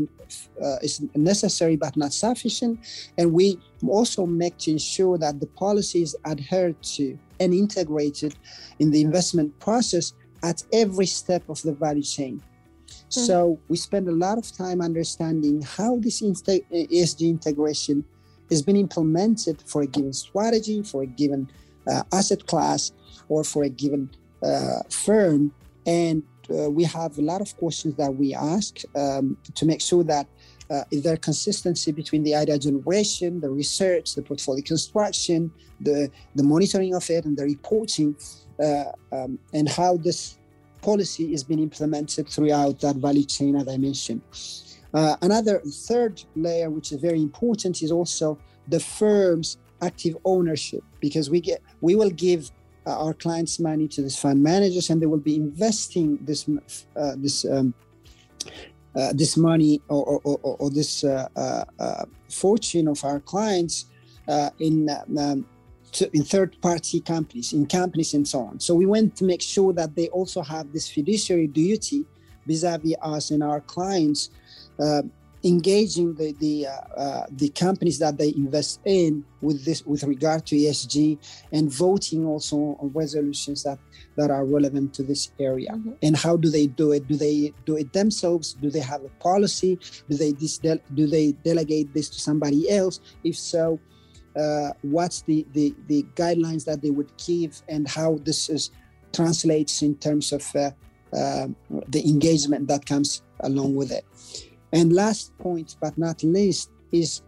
uh, 0.61 0.77
is 0.81 1.01
necessary 1.15 1.75
but 1.75 1.95
not 1.97 2.13
sufficient, 2.13 2.79
and 3.17 3.33
we 3.33 3.59
also 3.87 4.25
make 4.25 4.57
to 4.57 4.71
ensure 4.71 5.17
that 5.17 5.39
the 5.41 5.47
policy 5.47 6.01
is 6.01 6.15
adhered 6.25 6.81
to 6.81 7.17
and 7.39 7.53
integrated 7.53 8.33
in 8.79 8.91
the 8.91 9.01
investment 9.01 9.49
process 9.59 10.13
at 10.43 10.63
every 10.71 11.05
step 11.05 11.43
of 11.49 11.61
the 11.63 11.73
value 11.73 12.03
chain. 12.15 12.35
Mm-hmm. 12.39 13.19
So 13.27 13.59
we 13.67 13.75
spend 13.75 14.07
a 14.07 14.17
lot 14.25 14.37
of 14.37 14.49
time 14.51 14.79
understanding 14.81 15.61
how 15.61 15.97
this 15.97 16.21
ESG 16.21 17.21
integration 17.37 18.05
has 18.49 18.61
been 18.61 18.77
implemented 18.77 19.61
for 19.65 19.81
a 19.81 19.87
given 19.87 20.13
strategy, 20.13 20.81
for 20.81 21.03
a 21.03 21.07
given 21.07 21.49
uh, 21.87 22.03
asset 22.13 22.47
class, 22.47 22.93
or 23.27 23.43
for 23.43 23.63
a 23.63 23.69
given 23.69 24.09
uh, 24.41 24.79
firm 24.89 25.51
and 25.85 26.23
uh, 26.49 26.69
we 26.69 26.83
have 26.83 27.17
a 27.17 27.21
lot 27.21 27.41
of 27.41 27.55
questions 27.57 27.95
that 27.95 28.13
we 28.13 28.33
ask 28.33 28.81
um, 28.95 29.37
to 29.55 29.65
make 29.65 29.81
sure 29.81 30.03
that 30.03 30.27
uh, 30.69 30.83
is 30.91 31.03
there 31.03 31.17
consistency 31.17 31.91
between 31.91 32.23
the 32.23 32.35
idea 32.35 32.57
generation, 32.57 33.39
the 33.39 33.49
research, 33.49 34.15
the 34.15 34.21
portfolio 34.21 34.63
construction, 34.63 35.51
the, 35.81 36.09
the 36.35 36.43
monitoring 36.43 36.95
of 36.95 37.09
it, 37.09 37.25
and 37.25 37.37
the 37.37 37.43
reporting, 37.43 38.15
uh, 38.61 38.85
um, 39.11 39.37
and 39.53 39.69
how 39.69 39.97
this 39.97 40.37
policy 40.81 41.33
is 41.33 41.43
being 41.43 41.59
implemented 41.59 42.27
throughout 42.27 42.79
that 42.81 42.95
value 42.97 43.23
chain, 43.23 43.55
as 43.55 43.67
I 43.67 43.77
mentioned. 43.77 44.21
Uh, 44.93 45.15
another 45.21 45.59
third 45.59 46.23
layer, 46.35 46.69
which 46.69 46.91
is 46.91 46.99
very 46.99 47.21
important, 47.21 47.81
is 47.81 47.91
also 47.91 48.37
the 48.67 48.79
firm's 48.79 49.57
active 49.81 50.15
ownership, 50.23 50.83
because 51.01 51.29
we 51.29 51.41
get 51.41 51.61
we 51.81 51.95
will 51.95 52.11
give 52.11 52.51
our 52.85 53.13
clients' 53.13 53.59
money 53.59 53.87
to 53.87 54.01
these 54.01 54.17
fund 54.17 54.41
managers, 54.41 54.89
and 54.89 55.01
they 55.01 55.05
will 55.05 55.17
be 55.17 55.35
investing 55.35 56.17
this 56.21 56.47
uh, 56.95 57.13
this 57.17 57.45
um, 57.45 57.73
uh, 58.95 59.11
this 59.13 59.37
money 59.37 59.81
or, 59.89 60.21
or, 60.23 60.39
or, 60.43 60.55
or 60.59 60.69
this 60.69 61.03
uh, 61.03 61.27
uh, 61.35 61.63
uh 61.79 62.05
fortune 62.29 62.87
of 62.87 63.03
our 63.03 63.19
clients 63.19 63.85
uh, 64.27 64.49
in 64.59 64.89
um, 65.17 65.45
to, 65.91 66.09
in 66.13 66.23
third 66.23 66.59
party 66.61 66.99
companies, 66.99 67.53
in 67.53 67.65
companies 67.65 68.13
and 68.13 68.27
so 68.27 68.39
on. 68.39 68.59
So 68.59 68.73
we 68.75 68.85
want 68.85 69.15
to 69.17 69.23
make 69.23 69.41
sure 69.41 69.73
that 69.73 69.95
they 69.95 70.09
also 70.09 70.41
have 70.41 70.73
this 70.73 70.89
fiduciary 70.89 71.47
duty 71.47 72.05
vis-a-vis 72.47 72.95
us 73.01 73.31
and 73.31 73.43
our 73.43 73.61
clients 73.61 74.31
uh, 74.79 75.03
engaging 75.43 76.13
the 76.15 76.33
the, 76.39 76.67
uh, 76.67 77.00
uh, 77.00 77.25
the 77.31 77.50
companies 77.50 78.00
that 78.00 78.17
they 78.17 78.29
invest 78.29 78.79
in 78.85 79.25
with 79.41 79.65
this 79.65 79.85
with 79.85 80.03
regard 80.03 80.45
to 80.45 80.55
ESG 80.55 81.17
and 81.51 81.71
voting 81.71 82.25
also 82.25 82.77
on 82.79 82.91
resolutions 82.93 83.63
that 83.63 83.79
that 84.15 84.31
are 84.31 84.45
relevant 84.45 84.93
to 84.93 85.03
this 85.03 85.31
area. 85.39 85.71
Mm-hmm. 85.71 85.91
And 86.01 86.15
how 86.15 86.38
do 86.38 86.50
they 86.50 86.67
do 86.67 86.91
it? 86.91 87.07
Do 87.07 87.15
they 87.15 87.53
do 87.65 87.77
it 87.77 87.91
themselves? 87.93 88.53
Do 88.53 88.69
they 88.69 88.79
have 88.79 89.03
a 89.03 89.09
policy? 89.19 89.79
Do 90.09 90.17
they 90.17 90.31
do 90.31 91.07
they 91.07 91.31
delegate 91.43 91.93
this 91.93 92.09
to 92.09 92.19
somebody 92.19 92.69
else? 92.69 93.00
If 93.23 93.38
so, 93.38 93.79
uh, 94.35 94.71
what's 94.81 95.21
the, 95.23 95.45
the 95.53 95.75
the 95.88 96.03
guidelines 96.15 96.65
that 96.65 96.81
they 96.81 96.89
would 96.89 97.12
give 97.17 97.62
and 97.67 97.88
how 97.88 98.19
this 98.23 98.50
is 98.50 98.71
translates 99.13 99.83
in 99.83 99.95
terms 99.95 100.31
of 100.31 100.43
uh, 100.55 100.71
uh, 101.13 101.47
the 101.89 102.03
engagement 102.09 102.67
that 102.67 102.85
comes 102.85 103.21
along 103.41 103.75
with 103.75 103.91
it. 103.91 104.05
And 104.74 104.92
last 104.92 105.38
point, 105.38 105.77
but 105.80 105.98
not 105.98 106.24
least, 106.24 106.72
is 106.92 107.22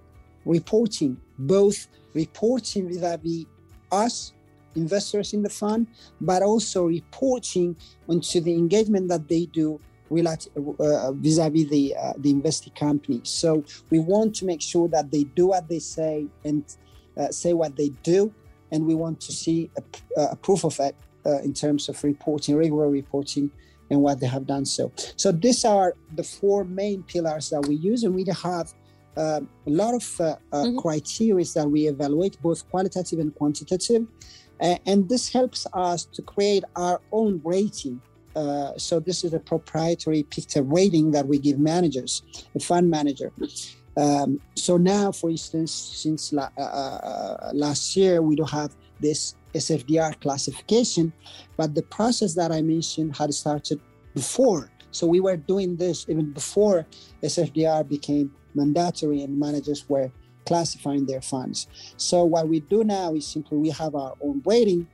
reporting, 0.46 1.18
both 1.38 1.88
reporting 2.14 2.90
vis-a-vis 2.90 3.46
us, 3.92 4.34
investors 4.76 5.34
in 5.34 5.42
the 5.44 5.50
fund, 5.50 5.88
but 6.20 6.42
also 6.42 6.88
reporting 6.88 7.76
onto 8.10 8.42
the 8.42 8.54
engagement 8.54 9.08
that 9.10 9.28
they 9.28 9.46
do 9.46 9.80
uh, 10.12 11.12
vis-a-vis 11.14 11.70
the 11.70 11.96
uh, 11.96 12.14
the 12.18 12.30
investing 12.30 12.74
company. 12.74 13.22
So 13.24 13.64
we 13.90 14.00
want 14.00 14.36
to 14.38 14.46
make 14.46 14.62
sure 14.62 14.88
that 14.90 15.12
they 15.12 15.24
do 15.24 15.48
what 15.48 15.68
they 15.68 15.80
say 15.80 16.28
and 16.44 16.64
uh, 17.18 17.30
say 17.30 17.54
what 17.54 17.76
they 17.76 17.90
do, 18.04 18.34
and 18.72 18.86
we 18.86 18.96
want 18.96 19.22
to 19.22 19.32
see 19.32 19.70
a, 19.78 20.22
a 20.22 20.36
proof 20.36 20.64
of 20.64 20.80
it 20.80 20.96
uh, 21.26 21.40
in 21.40 21.54
terms 21.54 21.90
of 21.90 22.04
reporting, 22.04 22.56
regular 22.56 22.90
reporting 22.90 23.52
and 23.90 24.02
what 24.02 24.20
they 24.20 24.28
have 24.28 24.46
done 24.48 24.66
so. 24.66 24.92
So 25.16 25.32
these 25.32 25.66
are 25.66 25.96
the 26.16 26.24
four 26.24 26.64
main 26.64 27.04
pillars 27.04 27.50
that 27.50 27.66
we 27.68 27.76
use, 27.76 28.04
and 28.04 28.16
we 28.16 28.26
have 28.26 28.74
uh, 29.18 29.42
a 29.66 29.70
lot 29.70 29.94
of 29.94 30.22
uh, 30.22 30.24
uh, 30.24 30.36
mm-hmm. 30.64 30.78
criteria 30.78 31.46
that 31.56 31.70
we 31.70 31.88
evaluate, 31.88 32.42
both 32.42 32.70
qualitative 32.70 33.20
and 33.20 33.34
quantitative, 33.36 34.06
uh, 34.62 34.76
and 34.86 35.08
this 35.08 35.32
helps 35.32 35.68
us 35.74 36.06
to 36.06 36.22
create 36.22 36.64
our 36.76 37.02
own 37.12 37.42
rating. 37.44 38.02
Uh, 38.36 38.78
so 38.78 39.00
this 39.00 39.24
is 39.24 39.34
a 39.34 39.40
proprietary 39.40 40.24
Pictet 40.24 40.64
rating 40.68 41.12
that 41.12 41.26
we 41.26 41.40
give 41.40 41.58
managers, 41.58 42.24
a 42.54 42.60
fund 42.60 42.90
manager. 42.90 43.32
Um, 43.96 44.42
so 44.56 44.76
now, 44.76 45.14
for 45.14 45.30
instance, 45.30 45.72
since 45.72 46.34
la- 46.34 46.50
uh, 46.58 47.52
last 47.54 47.96
year, 47.96 48.22
we 48.22 48.36
don't 48.36 48.50
have 48.50 48.76
this 49.00 49.36
SFDR 49.56 50.20
classification, 50.22 51.12
but 51.58 51.74
the 51.74 51.84
process 51.84 52.36
that 52.36 52.52
I 52.52 52.62
mentioned 52.62 53.16
had 53.16 53.34
started 53.34 53.80
before. 54.14 54.70
So 54.92 55.08
we 55.08 55.20
were 55.20 55.38
doing 55.38 55.76
this 55.76 56.06
even 56.08 56.32
before 56.32 56.86
SFDR 57.24 57.88
became 57.88 58.34
mandatory 58.54 59.24
and 59.24 59.38
managers 59.40 59.90
were 59.90 60.12
classifying 60.46 61.06
their 61.06 61.22
funds. 61.22 61.68
So 61.98 62.24
what 62.24 62.48
we 62.48 62.60
do 62.60 62.84
now 62.84 63.16
is 63.16 63.26
simply 63.26 63.58
we 63.58 63.72
have 63.72 63.96
our 63.96 64.14
own 64.22 64.42
rating 64.46 64.88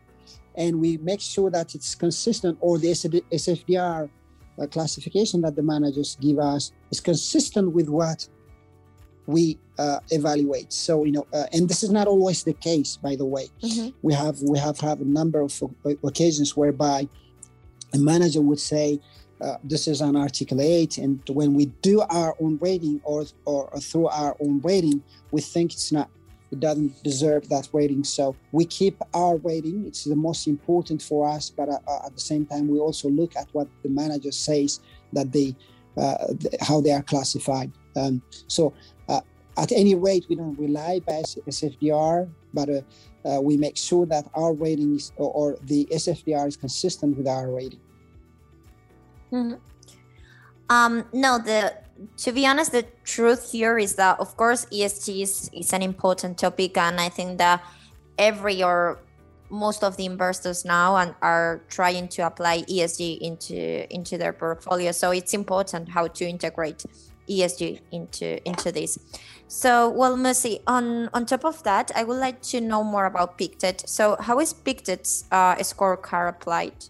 and 0.55 0.79
we 0.79 0.97
make 0.97 1.21
sure 1.21 1.49
that 1.51 1.75
it's 1.75 1.93
consistent 1.93 2.57
or 2.61 2.77
the 2.77 2.87
SFDR 2.87 4.09
classification 4.71 5.41
that 5.41 5.55
the 5.55 5.61
managers 5.61 6.17
give 6.21 6.39
us 6.39 6.71
is 6.89 6.99
consistent 6.99 7.71
with 7.71 7.89
what 7.89 8.27
we 9.27 9.59
uh, 9.81 9.99
evaluate. 10.11 10.71
So 10.71 11.03
you 11.05 11.13
know, 11.13 11.25
uh, 11.33 11.45
and 11.53 11.67
this 11.67 11.81
is 11.81 11.89
not 11.89 12.07
always 12.07 12.43
the 12.43 12.53
case, 12.53 12.97
by 12.97 13.15
the 13.15 13.25
way. 13.25 13.47
Mm-hmm. 13.63 13.89
We 14.03 14.13
have 14.13 14.37
we 14.41 14.59
have 14.59 14.79
had 14.79 14.99
a 14.99 15.09
number 15.19 15.41
of 15.41 15.51
occasions 16.03 16.55
whereby 16.55 17.07
a 17.93 17.97
manager 17.97 18.41
would 18.41 18.59
say, 18.59 18.99
uh, 19.41 19.57
"This 19.63 19.87
is 19.87 20.01
an 20.01 20.15
Article 20.15 20.61
8," 20.61 20.99
and 20.99 21.19
when 21.29 21.55
we 21.55 21.65
do 21.89 22.01
our 22.01 22.35
own 22.39 22.59
rating 22.61 23.01
or, 23.03 23.25
or, 23.45 23.69
or 23.73 23.79
through 23.79 24.07
our 24.07 24.35
own 24.39 24.61
rating, 24.61 25.01
we 25.31 25.41
think 25.41 25.73
it's 25.73 25.91
not. 25.91 26.09
It 26.51 26.59
doesn't 26.59 27.01
deserve 27.01 27.47
that 27.47 27.69
rating, 27.71 28.03
so 28.03 28.35
we 28.51 28.65
keep 28.65 29.01
our 29.13 29.37
rating. 29.37 29.85
It's 29.87 30.03
the 30.03 30.17
most 30.17 30.47
important 30.47 31.01
for 31.01 31.27
us, 31.27 31.49
but 31.49 31.69
uh, 31.69 31.79
uh, 31.87 32.07
at 32.07 32.13
the 32.13 32.25
same 32.31 32.45
time, 32.45 32.67
we 32.67 32.77
also 32.77 33.07
look 33.09 33.37
at 33.37 33.47
what 33.53 33.67
the 33.83 33.89
manager 33.89 34.33
says 34.33 34.81
that 35.13 35.31
they, 35.31 35.55
uh, 35.95 36.17
how 36.59 36.81
they 36.81 36.91
are 36.91 37.03
classified. 37.03 37.71
Um, 37.95 38.21
so 38.47 38.73
at 39.61 39.71
any 39.71 39.93
rate, 39.93 40.25
we 40.27 40.35
don't 40.35 40.57
rely 40.57 40.99
by 41.05 41.21
SFDR, 41.47 42.27
but 42.53 42.67
uh, 42.69 42.81
uh, 43.23 43.39
we 43.39 43.55
make 43.55 43.77
sure 43.77 44.07
that 44.07 44.25
our 44.33 44.53
ratings 44.53 45.11
or, 45.17 45.31
or, 45.31 45.57
the 45.63 45.87
SFDR 45.91 46.47
is 46.47 46.57
consistent 46.57 47.15
with 47.15 47.27
our 47.27 47.51
rating. 47.51 47.79
Mm-hmm. 49.31 49.55
Um, 50.69 51.05
no, 51.13 51.37
the 51.37 51.77
to 52.17 52.31
be 52.31 52.47
honest, 52.47 52.71
the 52.71 52.85
truth 53.03 53.51
here 53.51 53.77
is 53.77 53.95
that 53.95 54.19
of 54.19 54.35
course 54.35 54.65
ESG 54.65 55.21
is, 55.21 55.49
is 55.53 55.73
an 55.73 55.83
important 55.83 56.39
topic, 56.39 56.77
and 56.77 56.99
I 56.99 57.09
think 57.09 57.37
that 57.37 57.63
every 58.17 58.63
or 58.63 58.99
most 59.51 59.83
of 59.83 59.97
the 59.97 60.05
investors 60.05 60.65
now 60.65 60.95
and 60.95 61.13
are 61.21 61.61
trying 61.69 62.07
to 62.07 62.25
apply 62.25 62.63
ESG 62.63 63.19
into 63.19 63.93
into 63.93 64.17
their 64.17 64.33
portfolio. 64.33 64.91
So 64.91 65.11
it's 65.11 65.33
important 65.33 65.89
how 65.89 66.07
to 66.07 66.25
integrate 66.25 66.85
ESG 67.29 67.81
into 67.91 68.47
into 68.47 68.71
this. 68.71 68.97
So, 69.51 69.89
well, 69.89 70.15
Mussie, 70.15 70.61
on 70.65 71.09
on 71.13 71.25
top 71.25 71.43
of 71.43 71.61
that, 71.63 71.91
I 71.93 72.05
would 72.05 72.19
like 72.19 72.41
to 72.51 72.61
know 72.61 72.85
more 72.85 73.05
about 73.05 73.37
Pictet. 73.37 73.83
So, 73.85 74.15
how 74.17 74.39
is 74.39 74.53
Pictet's 74.53 75.25
uh, 75.29 75.55
scorecard 75.55 76.29
applied? 76.29 76.85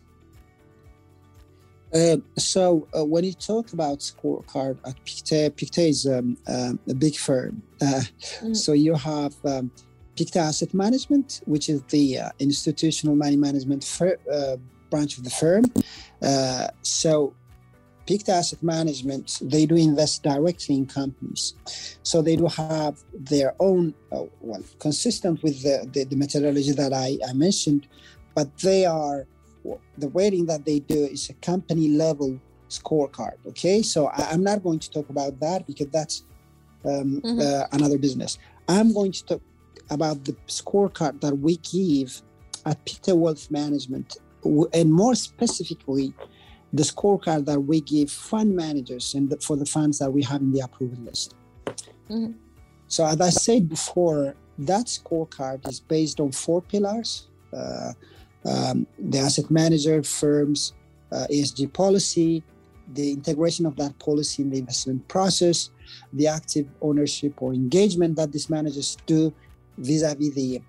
Uh, 1.91 2.17
so, 2.37 2.87
uh, 2.95 3.03
when 3.03 3.23
you 3.23 3.33
talk 3.33 3.73
about 3.73 3.97
scorecard 4.01 4.77
at 4.85 4.95
Pictet, 5.05 5.57
Pictet 5.57 5.89
is 5.89 6.05
um, 6.05 6.37
uh, 6.47 6.73
a 6.87 6.93
big 6.93 7.15
firm. 7.15 7.63
Uh, 7.81 8.01
mm. 8.43 8.55
So, 8.55 8.73
you 8.73 8.93
have 8.93 9.33
um, 9.43 9.71
Pictet 10.15 10.35
Asset 10.35 10.71
Management, 10.75 11.41
which 11.45 11.67
is 11.67 11.81
the 11.89 12.19
uh, 12.19 12.29
institutional 12.37 13.15
money 13.15 13.37
management 13.37 13.83
fir- 13.83 14.19
branch 14.91 15.17
of 15.17 15.23
the 15.23 15.31
firm. 15.31 15.63
so, 16.83 17.33
Pictet 18.05 18.29
Asset 18.29 18.63
Management, 18.63 19.39
they 19.41 19.65
do 19.65 19.75
invest 19.75 20.23
directly 20.23 20.75
in 20.75 20.85
companies. 20.85 21.53
So 22.03 22.21
they 22.21 22.35
do 22.35 22.47
have 22.47 22.99
their 23.13 23.53
own, 23.59 23.93
uh, 24.11 24.23
well, 24.41 24.63
consistent 24.79 25.41
with 25.43 25.61
the, 25.63 25.87
the, 25.91 26.05
the 26.05 26.15
methodology 26.15 26.71
that 26.73 26.93
I, 26.93 27.17
I, 27.27 27.33
mentioned, 27.33 27.87
but 28.35 28.55
they 28.57 28.85
are, 28.85 29.27
the 29.97 30.09
rating 30.09 30.45
that 30.47 30.65
they 30.65 30.79
do 30.79 31.05
is 31.05 31.29
a 31.29 31.33
company 31.35 31.89
level 31.89 32.39
scorecard. 32.69 33.37
Okay. 33.47 33.81
So 33.81 34.07
I, 34.07 34.33
am 34.33 34.43
not 34.43 34.63
going 34.63 34.79
to 34.79 34.89
talk 34.89 35.09
about 35.09 35.39
that 35.39 35.67
because 35.67 35.87
that's 35.87 36.23
um, 36.85 37.21
mm-hmm. 37.21 37.39
uh, 37.39 37.67
another 37.71 37.97
business. 37.97 38.39
I'm 38.67 38.93
going 38.93 39.11
to 39.11 39.25
talk 39.25 39.41
about 39.89 40.23
the 40.23 40.33
scorecard 40.47 41.21
that 41.21 41.37
we 41.37 41.57
give 41.57 42.21
at 42.65 42.83
Pictet 42.85 43.15
Wealth 43.15 43.51
Management, 43.51 44.17
and 44.73 44.91
more 44.91 45.15
specifically, 45.15 46.13
the 46.73 46.83
scorecard 46.83 47.45
that 47.45 47.59
we 47.59 47.81
give 47.81 48.09
fund 48.09 48.55
managers 48.55 49.13
and 49.13 49.29
the, 49.29 49.37
for 49.37 49.57
the 49.57 49.65
funds 49.65 49.99
that 49.99 50.11
we 50.11 50.23
have 50.23 50.41
in 50.41 50.51
the 50.51 50.61
approval 50.61 51.03
list. 51.03 51.35
Mm-hmm. 52.09 52.31
So, 52.87 53.05
as 53.05 53.19
I 53.21 53.29
said 53.29 53.69
before, 53.69 54.35
that 54.59 54.85
scorecard 54.85 55.67
is 55.67 55.79
based 55.79 56.19
on 56.19 56.31
four 56.31 56.61
pillars 56.61 57.27
uh, 57.53 57.93
um, 58.45 58.87
the 58.97 59.19
asset 59.19 59.51
manager 59.51 60.01
firm's 60.03 60.73
uh, 61.11 61.27
ESG 61.31 61.71
policy, 61.73 62.43
the 62.93 63.11
integration 63.11 63.65
of 63.65 63.75
that 63.75 63.97
policy 63.99 64.43
in 64.43 64.49
the 64.49 64.59
investment 64.59 65.07
process, 65.07 65.69
the 66.13 66.27
active 66.27 66.67
ownership 66.81 67.41
or 67.41 67.53
engagement 67.53 68.15
that 68.15 68.31
these 68.31 68.49
managers 68.49 68.97
do 69.05 69.33
vis 69.77 70.03
a 70.03 70.15
vis 70.15 70.33
the, 70.33 70.61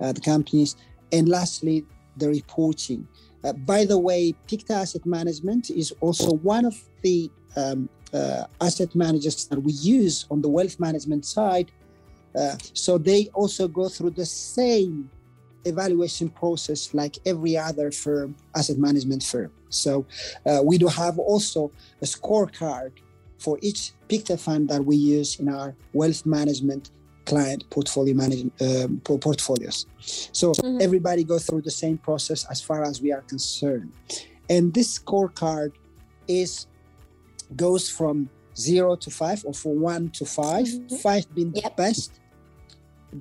uh, 0.00 0.12
the 0.12 0.20
companies, 0.20 0.76
and 1.12 1.28
lastly, 1.28 1.84
the 2.16 2.28
reporting. 2.28 3.06
Uh, 3.44 3.52
by 3.52 3.84
the 3.84 3.96
way, 3.98 4.34
Pictet 4.48 4.70
Asset 4.76 5.06
Management 5.06 5.70
is 5.70 5.92
also 6.00 6.32
one 6.34 6.64
of 6.64 6.76
the 7.02 7.30
um, 7.56 7.88
uh, 8.12 8.44
asset 8.60 8.94
managers 8.94 9.46
that 9.46 9.60
we 9.60 9.72
use 9.72 10.26
on 10.30 10.40
the 10.42 10.48
wealth 10.48 10.80
management 10.80 11.24
side. 11.24 11.70
Uh, 12.34 12.56
so 12.72 12.98
they 12.98 13.30
also 13.34 13.68
go 13.68 13.88
through 13.88 14.10
the 14.10 14.26
same 14.26 15.10
evaluation 15.64 16.28
process 16.28 16.94
like 16.94 17.18
every 17.26 17.56
other 17.56 17.90
firm, 17.90 18.34
asset 18.56 18.78
management 18.78 19.22
firm. 19.22 19.52
So 19.68 20.06
uh, 20.46 20.60
we 20.64 20.78
do 20.78 20.86
have 20.88 21.18
also 21.18 21.70
a 22.00 22.04
scorecard 22.04 22.92
for 23.38 23.58
each 23.62 23.92
Pictet 24.08 24.40
fund 24.40 24.68
that 24.68 24.84
we 24.84 24.96
use 24.96 25.38
in 25.38 25.48
our 25.48 25.74
wealth 25.92 26.26
management 26.26 26.90
client 27.28 27.68
portfolio 27.70 28.14
management 28.14 28.54
um, 28.62 29.00
portfolios. 29.04 29.86
So 30.40 30.52
mm-hmm. 30.52 30.80
everybody 30.80 31.22
goes 31.24 31.44
through 31.46 31.62
the 31.62 31.76
same 31.84 31.98
process 31.98 32.40
as 32.50 32.60
far 32.60 32.82
as 32.90 33.02
we 33.02 33.12
are 33.12 33.22
concerned. 33.22 33.92
And 34.48 34.72
this 34.72 34.98
scorecard 34.98 35.72
is 36.26 36.66
goes 37.54 37.88
from 37.98 38.28
zero 38.56 38.96
to 38.96 39.10
five 39.10 39.44
or 39.44 39.54
from 39.54 39.80
one 39.80 40.04
to 40.18 40.24
5 40.24 40.66
Mhm. 40.68 41.00
five 41.00 41.24
being 41.34 41.52
the 41.52 41.72
best 41.76 42.10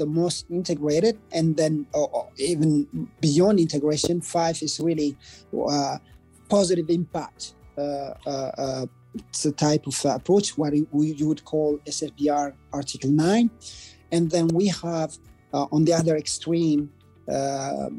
the 0.01 0.05
most 0.05 0.45
integrated 0.49 1.15
and 1.31 1.55
then 1.55 1.73
or, 1.93 2.09
or 2.17 2.25
even 2.37 2.69
beyond 3.21 3.57
integration 3.59 4.19
five 4.19 4.57
is 4.67 4.73
really 4.79 5.15
uh, 5.75 5.97
positive 6.49 6.89
impact 6.89 7.53
uh, 7.77 8.11
uh, 8.25 8.51
uh, 8.63 8.85
it's 9.29 9.45
a 9.45 9.51
type 9.51 9.87
of 9.87 9.95
approach 10.19 10.57
what 10.57 10.73
we, 10.91 11.05
you 11.19 11.27
would 11.27 11.43
call 11.45 11.69
SFDR 11.85 12.53
article 12.73 13.11
9 13.11 13.49
and 14.11 14.29
then 14.29 14.47
we 14.49 14.67
have 14.67 15.17
uh, 15.53 15.65
on 15.71 15.85
the 15.85 15.93
other 15.93 16.15
extreme 16.17 16.91
uh, 17.31 17.89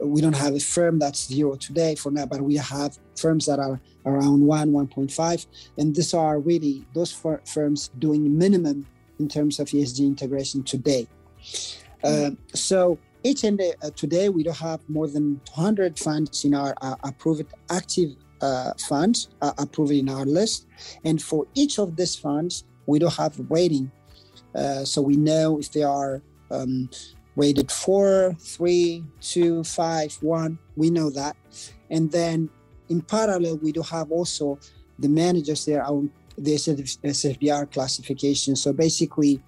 we 0.00 0.20
don't 0.20 0.36
have 0.36 0.54
a 0.54 0.60
firm 0.60 0.98
that's 0.98 1.26
zero 1.26 1.54
today 1.54 1.94
for 1.94 2.10
now 2.10 2.26
but 2.26 2.40
we 2.40 2.56
have 2.56 2.98
firms 3.16 3.46
that 3.46 3.58
are 3.58 3.80
around 4.04 4.40
1 4.40 4.70
1.5 4.70 5.46
and 5.78 5.94
these 5.94 6.12
are 6.12 6.38
really 6.38 6.84
those 6.94 7.12
fir- 7.12 7.40
firms 7.46 7.88
doing 7.98 8.36
minimum 8.36 8.86
in 9.18 9.28
terms 9.28 9.60
of 9.60 9.68
ESG 9.68 10.00
integration 10.00 10.62
today. 10.62 11.06
Um, 12.02 12.36
so 12.52 12.98
each 13.22 13.44
and 13.44 13.60
uh, 13.60 13.90
today 13.96 14.28
we 14.28 14.42
don't 14.42 14.56
have 14.58 14.80
more 14.88 15.08
than 15.08 15.40
200 15.46 15.98
funds 15.98 16.44
in 16.44 16.54
our 16.54 16.74
uh, 16.82 16.96
approved 17.04 17.46
active 17.70 18.10
uh, 18.42 18.72
funds 18.88 19.28
uh, 19.40 19.52
approved 19.58 19.92
in 19.92 20.08
our 20.08 20.26
list, 20.26 20.66
and 21.04 21.22
for 21.22 21.46
each 21.54 21.78
of 21.78 21.96
these 21.96 22.14
funds 22.14 22.64
we 22.86 22.98
don't 22.98 23.14
have 23.14 23.40
rating, 23.48 23.90
uh, 23.90 24.03
so 24.84 25.02
we 25.02 25.16
know 25.16 25.58
if 25.58 25.72
they 25.72 25.82
are 25.82 26.22
um, 26.50 26.88
rated 27.36 27.70
four, 27.70 28.34
three, 28.38 29.04
two, 29.20 29.64
five, 29.64 30.16
one. 30.20 30.58
We 30.76 30.90
know 30.90 31.10
that, 31.10 31.36
and 31.90 32.10
then 32.10 32.48
in 32.88 33.00
parallel 33.00 33.56
we 33.58 33.72
do 33.72 33.82
have 33.82 34.10
also 34.12 34.58
the 34.98 35.08
managers 35.08 35.64
their 35.64 35.86
own 35.86 36.10
the 36.36 36.54
SFDR 36.54 37.70
classification. 37.72 38.56
So 38.56 38.72
basically, 38.72 39.40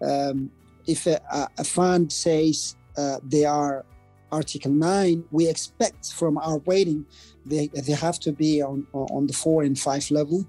um, 0.00 0.50
if 0.86 1.06
a, 1.06 1.20
a 1.58 1.64
fund 1.64 2.12
says 2.12 2.76
uh, 2.96 3.18
they 3.24 3.44
are 3.44 3.84
Article 4.30 4.70
9, 4.70 5.24
we 5.30 5.48
expect 5.48 6.12
from 6.12 6.38
our 6.38 6.60
rating 6.66 7.04
they, 7.44 7.68
they 7.68 7.92
have 7.92 8.18
to 8.20 8.32
be 8.32 8.62
on, 8.62 8.86
on 8.92 9.26
the 9.26 9.32
four 9.32 9.62
and 9.62 9.78
five 9.78 10.10
level. 10.10 10.46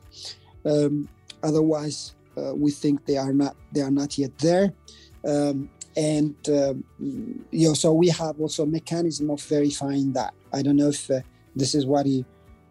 Um, 0.66 1.10
otherwise, 1.42 2.16
uh, 2.22 2.23
we 2.36 2.72
think 2.72 3.06
they 3.06 3.18
are 3.18 3.34
not 3.34 3.56
they 3.72 3.82
are 3.82 3.92
not 3.92 4.18
yet 4.18 4.38
there. 4.40 4.74
Um, 5.26 5.70
and 5.96 6.36
um, 6.50 6.84
you 7.52 7.68
know, 7.68 7.74
so 7.74 7.94
we 7.94 8.10
have 8.10 8.40
also 8.40 8.64
a 8.64 8.68
mechanism 8.68 9.30
of 9.30 9.42
verifying 9.44 10.14
that. 10.14 10.34
I 10.52 10.62
don't 10.62 10.76
know 10.76 10.90
if 10.90 11.10
uh, 11.10 11.22
this 11.56 11.76
is 11.76 11.86
what 11.86 12.06
he 12.06 12.26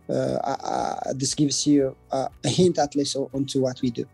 uh, 0.08 0.12
uh, 0.12 1.12
this 1.14 1.34
gives 1.34 1.66
you 1.66 1.96
uh, 2.10 2.28
a 2.44 2.48
hint 2.48 2.78
at 2.78 2.94
least 2.96 3.16
onto 3.16 3.60
what 3.60 3.80
we 3.80 3.90
do. 3.90 4.04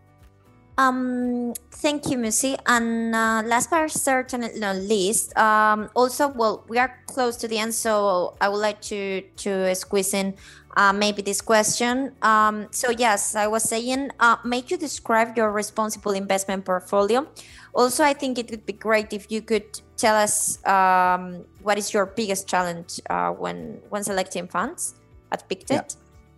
Um, 0.79 1.53
thank 1.71 2.09
you, 2.09 2.17
Mussie. 2.17 2.55
And 2.65 3.13
uh, 3.13 3.43
last 3.45 3.69
but 3.69 3.91
certainly 3.91 4.57
not 4.57 4.77
least, 4.77 5.37
um, 5.37 5.89
also, 5.93 6.29
well, 6.29 6.63
we 6.69 6.77
are 6.79 6.95
close 7.05 7.35
to 7.37 7.49
the 7.49 7.59
end, 7.59 7.73
so 7.73 8.35
I 8.39 8.47
would 8.47 8.63
like 8.63 8.79
to 8.83 9.21
to 9.43 9.75
squeeze 9.75 10.13
in 10.13 10.35
uh, 10.77 10.93
maybe 10.93 11.21
this 11.21 11.41
question. 11.41 12.15
Um, 12.21 12.67
so 12.71 12.91
yes, 12.91 13.35
I 13.35 13.47
was 13.47 13.63
saying, 13.63 14.11
uh, 14.21 14.37
you 14.67 14.77
describe 14.77 15.35
your 15.35 15.51
responsible 15.51 16.13
investment 16.13 16.63
portfolio. 16.63 17.27
Also, 17.73 18.05
I 18.05 18.13
think 18.13 18.39
it 18.39 18.49
would 18.49 18.65
be 18.65 18.73
great 18.73 19.11
if 19.11 19.29
you 19.29 19.41
could 19.41 19.81
tell 19.97 20.15
us 20.15 20.63
um, 20.65 21.43
what 21.61 21.77
is 21.77 21.93
your 21.93 22.05
biggest 22.05 22.47
challenge 22.47 23.01
uh, 23.09 23.31
when 23.31 23.81
when 23.89 24.01
selecting 24.03 24.47
funds 24.47 24.95
at 25.33 25.43
Pictet. 25.49 25.97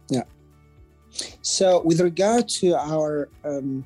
Yeah. 0.09 0.17
yeah. 0.17 1.27
So, 1.43 1.83
with 1.85 2.01
regard 2.01 2.49
to 2.61 2.73
our 2.73 3.29
um, 3.45 3.85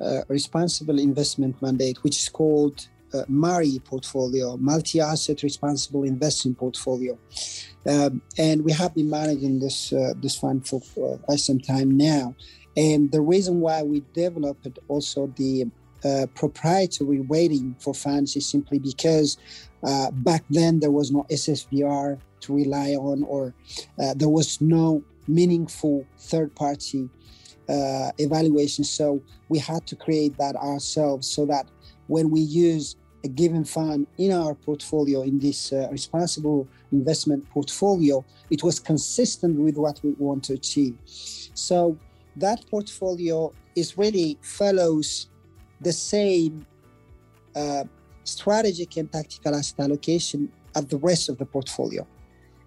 uh, 0.00 0.22
responsible 0.28 0.98
investment 0.98 1.60
mandate, 1.62 2.02
which 2.02 2.18
is 2.18 2.28
called 2.28 2.88
uh, 3.14 3.24
MARI 3.28 3.80
portfolio, 3.84 4.56
multi 4.56 5.00
asset 5.00 5.42
responsible 5.42 6.04
investment 6.04 6.58
portfolio. 6.58 7.18
Um, 7.88 8.20
and 8.36 8.64
we 8.64 8.72
have 8.72 8.94
been 8.94 9.08
managing 9.08 9.60
this, 9.60 9.92
uh, 9.92 10.12
this 10.16 10.36
fund 10.36 10.66
for 10.66 10.82
uh, 10.98 11.16
quite 11.18 11.38
some 11.38 11.60
time 11.60 11.96
now. 11.96 12.34
And 12.76 13.10
the 13.10 13.20
reason 13.20 13.60
why 13.60 13.82
we 13.82 14.02
developed 14.12 14.78
also 14.88 15.32
the 15.36 15.70
uh, 16.04 16.26
proprietary 16.34 17.20
rating 17.20 17.74
for 17.78 17.94
funds 17.94 18.36
is 18.36 18.46
simply 18.46 18.78
because 18.78 19.38
uh, 19.82 20.10
back 20.10 20.44
then 20.50 20.80
there 20.80 20.90
was 20.90 21.10
no 21.10 21.24
SFDR 21.30 22.20
to 22.40 22.54
rely 22.54 22.90
on, 22.90 23.22
or 23.22 23.54
there 24.14 24.28
was 24.28 24.60
no 24.60 25.02
meaningful 25.26 26.04
third 26.18 26.54
party 26.54 27.08
uh, 27.68 28.10
evaluation. 28.18 28.84
So 28.84 29.22
we 29.48 29.58
had 29.58 29.86
to 29.88 29.96
create 29.96 30.36
that 30.38 30.56
ourselves 30.56 31.28
so 31.28 31.46
that 31.46 31.66
when 32.06 32.30
we 32.30 32.40
use 32.40 32.96
a 33.24 33.28
given 33.28 33.64
fund 33.64 34.06
in 34.18 34.32
our 34.32 34.54
portfolio, 34.54 35.22
in 35.22 35.38
this 35.38 35.72
uh, 35.72 35.88
responsible 35.90 36.68
investment 36.92 37.48
portfolio, 37.50 38.24
it 38.50 38.62
was 38.62 38.78
consistent 38.78 39.58
with 39.58 39.76
what 39.76 40.00
we 40.04 40.10
want 40.12 40.44
to 40.44 40.54
achieve. 40.54 40.96
So 41.06 41.98
that 42.36 42.64
portfolio 42.70 43.52
is 43.74 43.98
really 43.98 44.38
follows 44.42 45.28
the 45.80 45.92
same 45.92 46.66
uh, 47.54 47.84
strategic 48.24 48.96
and 48.96 49.10
tactical 49.10 49.54
asset 49.54 49.80
allocation 49.80 50.52
as 50.74 50.86
the 50.86 50.98
rest 50.98 51.28
of 51.28 51.38
the 51.38 51.46
portfolio. 51.46 52.06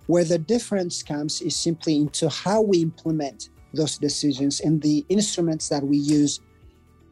Where 0.08 0.24
the 0.24 0.40
difference 0.40 1.04
comes 1.04 1.42
is 1.42 1.56
simply 1.56 1.96
into 1.96 2.30
how 2.30 2.62
we 2.62 2.82
implement 2.82 3.50
those 3.74 3.98
decisions 3.98 4.62
and 4.62 4.82
the 4.82 5.06
instruments 5.10 5.70
that 5.70 5.84
we 5.84 5.98
use 5.98 6.40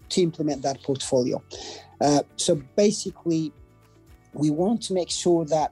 to 0.09 0.21
implement 0.21 0.61
that 0.61 0.81
portfolio. 0.83 1.41
Uh, 1.99 2.21
so 2.35 2.55
basically, 2.75 3.51
we 4.33 4.49
want 4.49 4.81
to 4.83 4.93
make 4.93 5.09
sure 5.09 5.45
that 5.45 5.71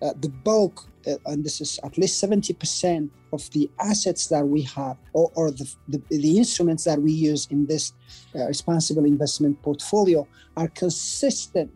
uh, 0.00 0.12
the 0.20 0.28
bulk, 0.28 0.86
uh, 1.06 1.16
and 1.26 1.44
this 1.44 1.60
is 1.60 1.78
at 1.84 1.98
least 1.98 2.22
70% 2.22 3.10
of 3.32 3.50
the 3.50 3.70
assets 3.80 4.28
that 4.28 4.46
we 4.46 4.62
have, 4.62 4.96
or, 5.12 5.30
or 5.34 5.50
the, 5.50 5.74
the, 5.88 6.00
the, 6.08 6.38
instruments 6.38 6.84
that 6.84 7.00
we 7.00 7.12
use 7.12 7.46
in 7.50 7.66
this 7.66 7.92
uh, 8.34 8.46
responsible 8.46 9.04
investment 9.04 9.60
portfolio, 9.62 10.26
are 10.56 10.68
consistent 10.68 11.70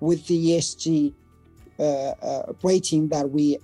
with 0.00 0.26
the 0.26 0.50
ESG 0.50 1.12
uh, 1.78 1.82
uh, 1.82 2.52
rating 2.62 3.08
that 3.08 3.28
we 3.30 3.58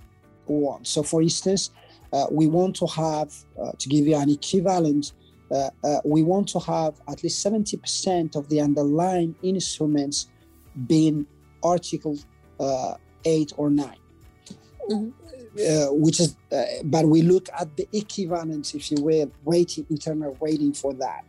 want. 0.47 0.87
So, 0.87 1.03
for 1.03 1.21
instance, 1.21 1.71
uh, 2.15 2.27
we 2.31 2.47
want 2.47 2.75
to 2.77 2.87
have, 2.87 3.33
uh, 3.61 3.71
to 3.77 3.89
give 3.89 4.07
you 4.07 4.15
an 4.15 4.29
equivalent, 4.29 5.13
uh, 5.51 5.69
we 6.03 6.23
want 6.23 6.47
to 6.47 6.59
have 6.59 6.93
at 7.07 7.21
least 7.23 7.45
70% 7.45 8.35
of 8.35 8.47
the 8.49 8.59
underlying 8.61 9.35
instruments 9.43 10.27
being 10.87 11.27
Article 11.61 12.17
8 13.25 13.53
or 13.57 13.69
9. 13.69 13.95
Mm-hmm. 14.89 15.09
Uh, 15.57 15.87
which 15.93 16.19
is, 16.19 16.35
uh, 16.51 16.63
but 16.83 17.05
we 17.05 17.21
look 17.21 17.47
at 17.57 17.77
the 17.77 17.87
equivalence, 17.93 18.75
if 18.75 18.91
you 18.91 18.97
will, 19.01 19.31
rating, 19.45 19.85
internal 19.89 20.35
waiting 20.41 20.73
for 20.73 20.93
that. 20.93 21.23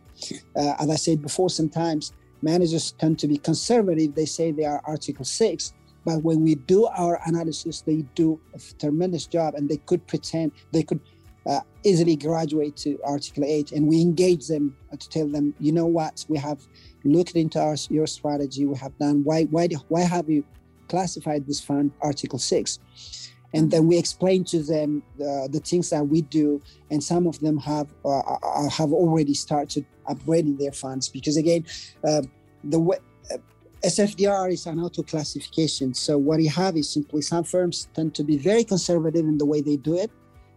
Uh, 0.53 0.73
as 0.79 0.89
I 0.89 0.95
said 0.95 1.21
before, 1.21 1.49
sometimes 1.49 2.11
managers 2.41 2.91
tend 2.91 3.19
to 3.19 3.27
be 3.27 3.37
conservative. 3.37 4.15
They 4.15 4.25
say 4.25 4.51
they 4.51 4.65
are 4.65 4.81
Article 4.83 5.23
6, 5.23 5.73
but 6.07 6.23
when 6.23 6.41
we 6.41 6.55
do 6.55 6.85
our 6.85 7.19
analysis, 7.25 7.81
they 7.81 7.97
do 8.15 8.39
a 8.55 8.59
tremendous 8.79 9.27
job 9.27 9.55
and 9.55 9.67
they 9.67 9.75
could 9.75 10.07
pretend 10.07 10.53
they 10.71 10.81
could 10.81 11.01
uh, 11.45 11.59
easily 11.83 12.15
graduate 12.15 12.77
to 12.77 12.97
Article 13.03 13.43
8. 13.43 13.73
And 13.73 13.85
we 13.85 13.99
engage 13.99 14.47
them 14.47 14.73
to 14.97 15.09
tell 15.09 15.27
them, 15.27 15.53
you 15.59 15.73
know 15.73 15.85
what, 15.85 16.23
we 16.29 16.37
have 16.37 16.65
looked 17.03 17.35
into 17.35 17.59
our, 17.59 17.75
your 17.89 18.07
strategy, 18.07 18.65
we 18.65 18.77
have 18.77 18.97
done, 18.97 19.21
why, 19.25 19.43
why, 19.51 19.67
why 19.89 19.99
have 19.99 20.29
you 20.29 20.45
classified 20.87 21.45
this 21.45 21.59
fund 21.59 21.91
Article 22.01 22.39
6? 22.39 22.79
and 23.53 23.71
then 23.71 23.87
we 23.87 23.97
explain 23.97 24.43
to 24.43 24.61
them 24.61 25.01
uh, 25.21 25.47
the 25.47 25.61
things 25.63 25.89
that 25.89 26.05
we 26.05 26.21
do 26.21 26.61
and 26.91 27.01
some 27.01 27.25
of 27.25 27.39
them 27.39 27.57
have 27.57 27.87
uh, 28.03 28.19
uh 28.19 28.69
have 28.69 28.91
already 28.91 29.33
started 29.33 29.85
upgrading 30.09 30.59
their 30.59 30.73
funds 30.73 31.07
because 31.07 31.37
again 31.37 31.65
uh, 32.03 32.21
the 32.65 32.77
way 32.77 32.97
SFDR 33.83 34.51
is 34.51 34.65
an 34.65 34.79
auto 34.79 35.03
classification. 35.03 35.93
So 35.93 36.17
what 36.17 36.41
you 36.41 36.49
have 36.49 36.75
is 36.77 36.89
simply 36.89 37.21
some 37.21 37.43
firms 37.43 37.87
tend 37.93 38.15
to 38.15 38.23
be 38.23 38.37
very 38.37 38.63
conservative 38.63 39.25
in 39.25 39.37
the 39.37 39.45
way 39.45 39.61
they 39.61 39.77
do 39.77 39.97
it, 39.97 40.11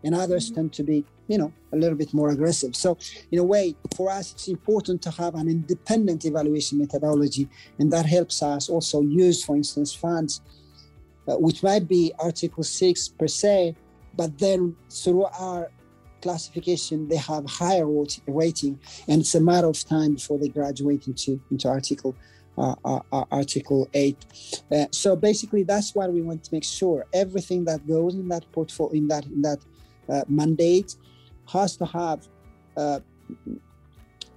and 0.04 0.14
others 0.14 0.46
mm-hmm. 0.46 0.54
tend 0.54 0.72
to 0.74 0.82
be, 0.82 1.04
you 1.28 1.38
know, 1.38 1.52
a 1.72 1.76
little 1.76 1.96
bit 1.96 2.14
more 2.14 2.30
aggressive. 2.30 2.74
So 2.74 2.96
in 3.30 3.38
a 3.38 3.44
way, 3.44 3.76
for 3.94 4.10
us, 4.10 4.32
it's 4.32 4.48
important 4.48 5.02
to 5.02 5.10
have 5.10 5.34
an 5.34 5.48
independent 5.48 6.24
evaluation 6.24 6.78
methodology, 6.78 7.48
and 7.78 7.92
that 7.92 8.06
helps 8.06 8.42
us 8.42 8.68
also 8.68 9.02
use, 9.02 9.44
for 9.44 9.54
instance, 9.54 9.94
funds 9.94 10.40
uh, 11.30 11.36
which 11.36 11.62
might 11.62 11.86
be 11.86 12.12
Article 12.18 12.64
Six 12.64 13.08
per 13.08 13.28
se, 13.28 13.76
but 14.16 14.38
then 14.38 14.74
through 14.90 15.24
our 15.24 15.70
classification 16.22 17.08
they 17.08 17.16
have 17.16 17.48
higher 17.48 17.86
rating, 18.26 18.78
and 19.08 19.20
it's 19.20 19.34
a 19.34 19.40
matter 19.40 19.68
of 19.68 19.82
time 19.84 20.14
before 20.14 20.38
they 20.38 20.48
graduate 20.48 21.06
into 21.06 21.40
into 21.50 21.68
Article 21.68 22.16
Article 22.56 23.88
8. 23.94 24.26
Uh, 24.70 24.86
so 24.90 25.16
basically, 25.16 25.62
that's 25.62 25.94
why 25.94 26.06
we 26.08 26.20
want 26.20 26.44
to 26.44 26.54
make 26.54 26.64
sure 26.64 27.06
everything 27.14 27.64
that 27.64 27.86
goes 27.86 28.14
in 28.14 28.28
that 28.28 28.50
portfolio, 28.52 28.92
in 28.94 29.08
that 29.08 29.24
in 29.26 29.42
that 29.42 29.58
uh, 30.08 30.22
mandate, 30.28 30.96
has 31.48 31.76
to 31.76 31.86
have 31.86 32.28
uh, 32.76 33.00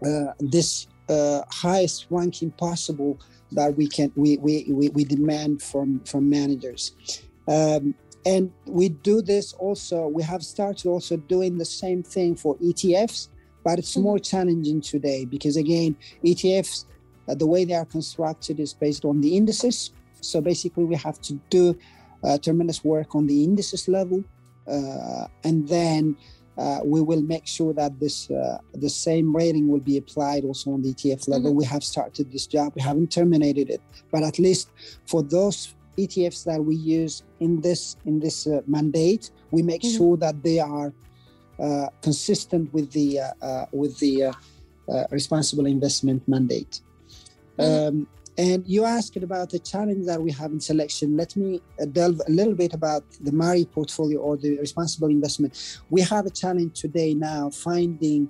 uh, 0.06 0.34
this 0.40 0.88
uh, 1.10 1.42
highest 1.50 2.08
ranking 2.10 2.52
possible 2.52 3.20
that 3.52 3.76
we 3.76 3.88
can 3.88 4.12
we, 4.16 4.38
we, 4.38 4.66
we, 4.70 4.90
we 4.90 5.04
demand 5.04 5.62
from 5.62 6.00
from 6.02 6.30
managers 6.30 7.22
um, 7.48 7.94
and 8.26 8.52
we 8.66 8.90
do 8.90 9.22
this 9.22 9.54
also 9.54 10.08
we 10.08 10.24
have 10.24 10.44
started 10.44 10.88
also 10.88 11.18
doing 11.18 11.58
the 11.58 11.66
same 11.66 12.02
thing 12.04 12.36
for 12.36 12.56
etfs 12.58 13.30
but 13.64 13.80
it's 13.80 13.96
more 13.98 14.16
mm-hmm. 14.16 14.24
challenging 14.24 14.82
today 14.82 15.26
because 15.26 15.58
again 15.58 15.96
etfs 16.24 16.86
uh, 17.28 17.36
the 17.36 17.46
way 17.46 17.66
they 17.66 17.74
are 17.74 17.86
constructed 17.86 18.60
is 18.60 18.74
based 18.74 19.06
on 19.06 19.22
the 19.22 19.36
indices 19.38 19.92
so 20.22 20.42
basically 20.42 20.84
we 20.84 20.96
have 20.96 21.20
to 21.22 21.34
do 21.50 21.78
uh, 22.24 22.38
tremendous 22.38 22.84
work 22.84 23.16
on 23.16 23.28
the 23.28 23.44
indices 23.44 23.88
level 23.88 24.24
uh, 24.68 25.28
and 25.44 25.68
then 25.68 26.16
uh, 26.58 26.80
we 26.84 27.02
will 27.02 27.22
make 27.22 27.48
sure 27.48 27.74
that 27.74 28.00
this 28.00 28.30
uh, 28.30 28.60
the 28.76 28.90
same 28.90 29.36
rating 29.36 29.68
will 29.68 29.80
be 29.80 29.98
applied 29.98 30.44
also 30.46 30.72
on 30.72 30.82
the 30.84 30.94
ETF 30.94 31.28
level. 31.28 31.50
Mm-hmm. 31.50 31.58
We 31.58 31.66
have 31.66 31.84
started 31.84 32.32
this 32.32 32.46
job. 32.46 32.74
We 32.76 32.82
haven't 32.82 33.12
terminated 33.12 33.70
it, 33.72 33.82
but 34.12 34.22
at 34.22 34.38
least 34.38 34.70
for 35.08 35.24
those 35.24 35.74
ETFs 35.98 36.44
that 36.46 36.64
we 36.64 36.76
use 36.76 37.24
in 37.40 37.60
this 37.62 37.98
in 38.06 38.20
this 38.20 38.46
uh, 38.46 38.62
mandate, 38.68 39.32
we 39.50 39.64
make 39.64 39.82
mm-hmm. 39.82 39.98
sure 39.98 40.18
that 40.18 40.44
they 40.44 40.60
are 40.60 40.94
uh, 41.60 41.88
consistent 42.02 42.72
with 42.72 42.92
the 42.92 43.20
with 43.72 43.98
the 43.98 44.32
responsible 45.10 45.66
investment 45.66 46.22
mandate. 46.28 46.82
Mm-hmm. 47.58 48.00
Um, 48.00 48.08
and 48.38 48.66
you 48.68 48.84
asked 48.84 49.16
about 49.16 49.52
the 49.52 49.60
challenge 49.60 50.08
that 50.08 50.22
we 50.22 50.32
have 50.32 50.52
in 50.52 50.60
selection. 50.60 51.16
Let 51.16 51.36
me 51.36 51.62
uh, 51.80 51.86
delve 51.86 52.20
a 52.28 52.32
little 52.32 52.56
bit 52.56 52.74
about 52.74 53.04
the 53.22 53.32
MARI 53.32 53.66
portfolio 53.66 54.20
or 54.20 54.38
the 54.38 54.58
responsible 54.58 55.10
investment. 55.10 55.80
We 55.90 56.02
have 56.02 56.26
a 56.26 56.32
challenge 56.32 56.80
today 56.82 57.14
now 57.14 57.52
finding 57.52 58.30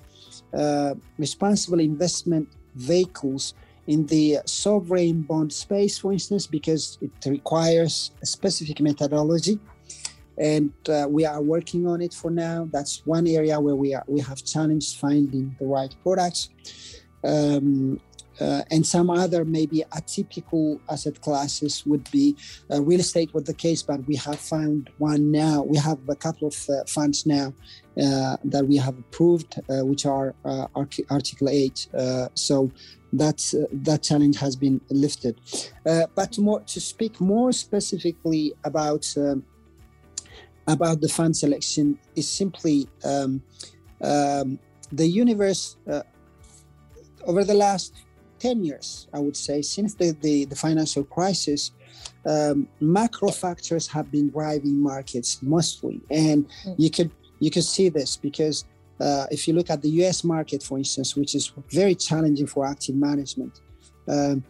uh, 0.53 0.95
responsible 1.17 1.79
investment 1.79 2.49
vehicles 2.75 3.53
in 3.88 4.05
the 4.07 4.39
sovereign 4.45 5.21
bond 5.21 5.53
space, 5.53 5.97
for 5.97 6.12
instance, 6.12 6.47
because 6.47 6.97
it 7.01 7.12
requires 7.25 8.12
a 8.21 8.25
specific 8.25 8.81
methodology. 8.81 9.59
And 10.38 10.73
uh, 10.89 11.05
we 11.07 11.25
are 11.25 11.41
working 11.41 11.88
on 11.88 12.01
it 12.01 12.13
for 12.13 12.31
now. 12.31 12.67
That's 12.71 13.05
one 13.05 13.27
area 13.27 13.59
where 13.59 13.75
we 13.75 13.93
are 13.93 14.03
we 14.07 14.19
have 14.21 14.43
challenged 14.43 14.97
finding 14.97 15.55
the 15.59 15.65
right 15.65 15.95
products. 16.01 16.49
Um, 17.23 18.01
uh, 18.39 18.63
and 18.72 18.86
some 18.86 19.10
other 19.10 19.46
maybe 19.46 19.84
atypical 19.91 20.80
asset 20.89 21.22
classes 21.22 21.86
would 21.86 22.10
be 22.12 22.36
uh, 22.72 22.82
real 22.82 23.00
estate 23.00 23.34
was 23.34 23.43
the 23.43 23.54
case 23.54 23.84
but 23.84 24.06
we 24.08 24.15
have 24.15 24.39
found 24.39 24.89
one 24.98 25.32
now. 25.32 25.63
We 25.63 25.78
have 25.78 26.00
a 26.10 26.15
couple 26.15 26.48
of 26.48 26.69
uh, 26.69 26.84
funds 26.88 27.26
now 27.26 27.54
uh, 27.98 28.38
that 28.43 28.65
we 28.67 28.78
have 28.78 28.98
approved 28.98 29.60
uh, 29.69 29.86
which 29.86 30.06
are 30.06 30.34
uh, 30.46 30.67
article 31.10 31.50
8 31.50 31.88
so 32.34 32.72
that's 33.15 33.54
that 33.72 34.02
challenge 34.02 34.39
has 34.39 34.56
been 34.56 34.82
lifted. 34.89 35.39
But 35.84 36.32
to 36.34 36.41
more 36.41 36.62
to 36.62 36.80
speak 36.82 37.22
more 37.22 37.52
specifically 37.52 38.54
about 38.63 39.06
um, 39.15 39.46
about 40.67 41.02
the 41.02 41.10
fund 41.10 41.38
selection 41.38 42.00
is 42.15 42.28
simply 42.28 42.88
um, 43.04 43.43
um, 44.02 44.58
the 44.91 45.06
universe 45.06 45.78
over 47.26 47.43
the 47.43 47.54
last 47.54 47.93
10 48.43 48.62
years, 48.62 49.08
I 49.13 49.19
would 49.19 49.38
say, 49.38 49.62
since 49.62 49.93
the, 49.93 50.12
the, 50.19 50.43
the 50.43 50.56
financial 50.56 51.06
crisis, 51.06 51.71
um, 52.25 52.67
macro 52.82 53.29
factors 53.29 53.88
have 53.88 54.12
been 54.12 54.29
driving 54.29 54.77
markets 54.82 55.41
mostly. 55.41 56.01
And 56.12 56.45
mm. 56.65 56.75
you 56.77 56.89
could 56.89 57.12
you 57.39 57.49
could 57.49 57.63
see 57.63 57.88
this 57.89 58.17
because 58.17 58.65
uh, 58.99 59.25
if 59.32 59.47
you 59.47 59.53
look 59.53 59.69
at 59.69 59.82
the 59.82 59.91
US 60.01 60.25
market, 60.25 60.62
for 60.62 60.77
instance, 60.77 61.15
which 61.15 61.36
is 61.36 61.53
very 61.69 61.95
challenging 61.95 62.47
for 62.47 62.65
active 62.65 62.95
management, 62.95 63.62
um, 64.10 64.43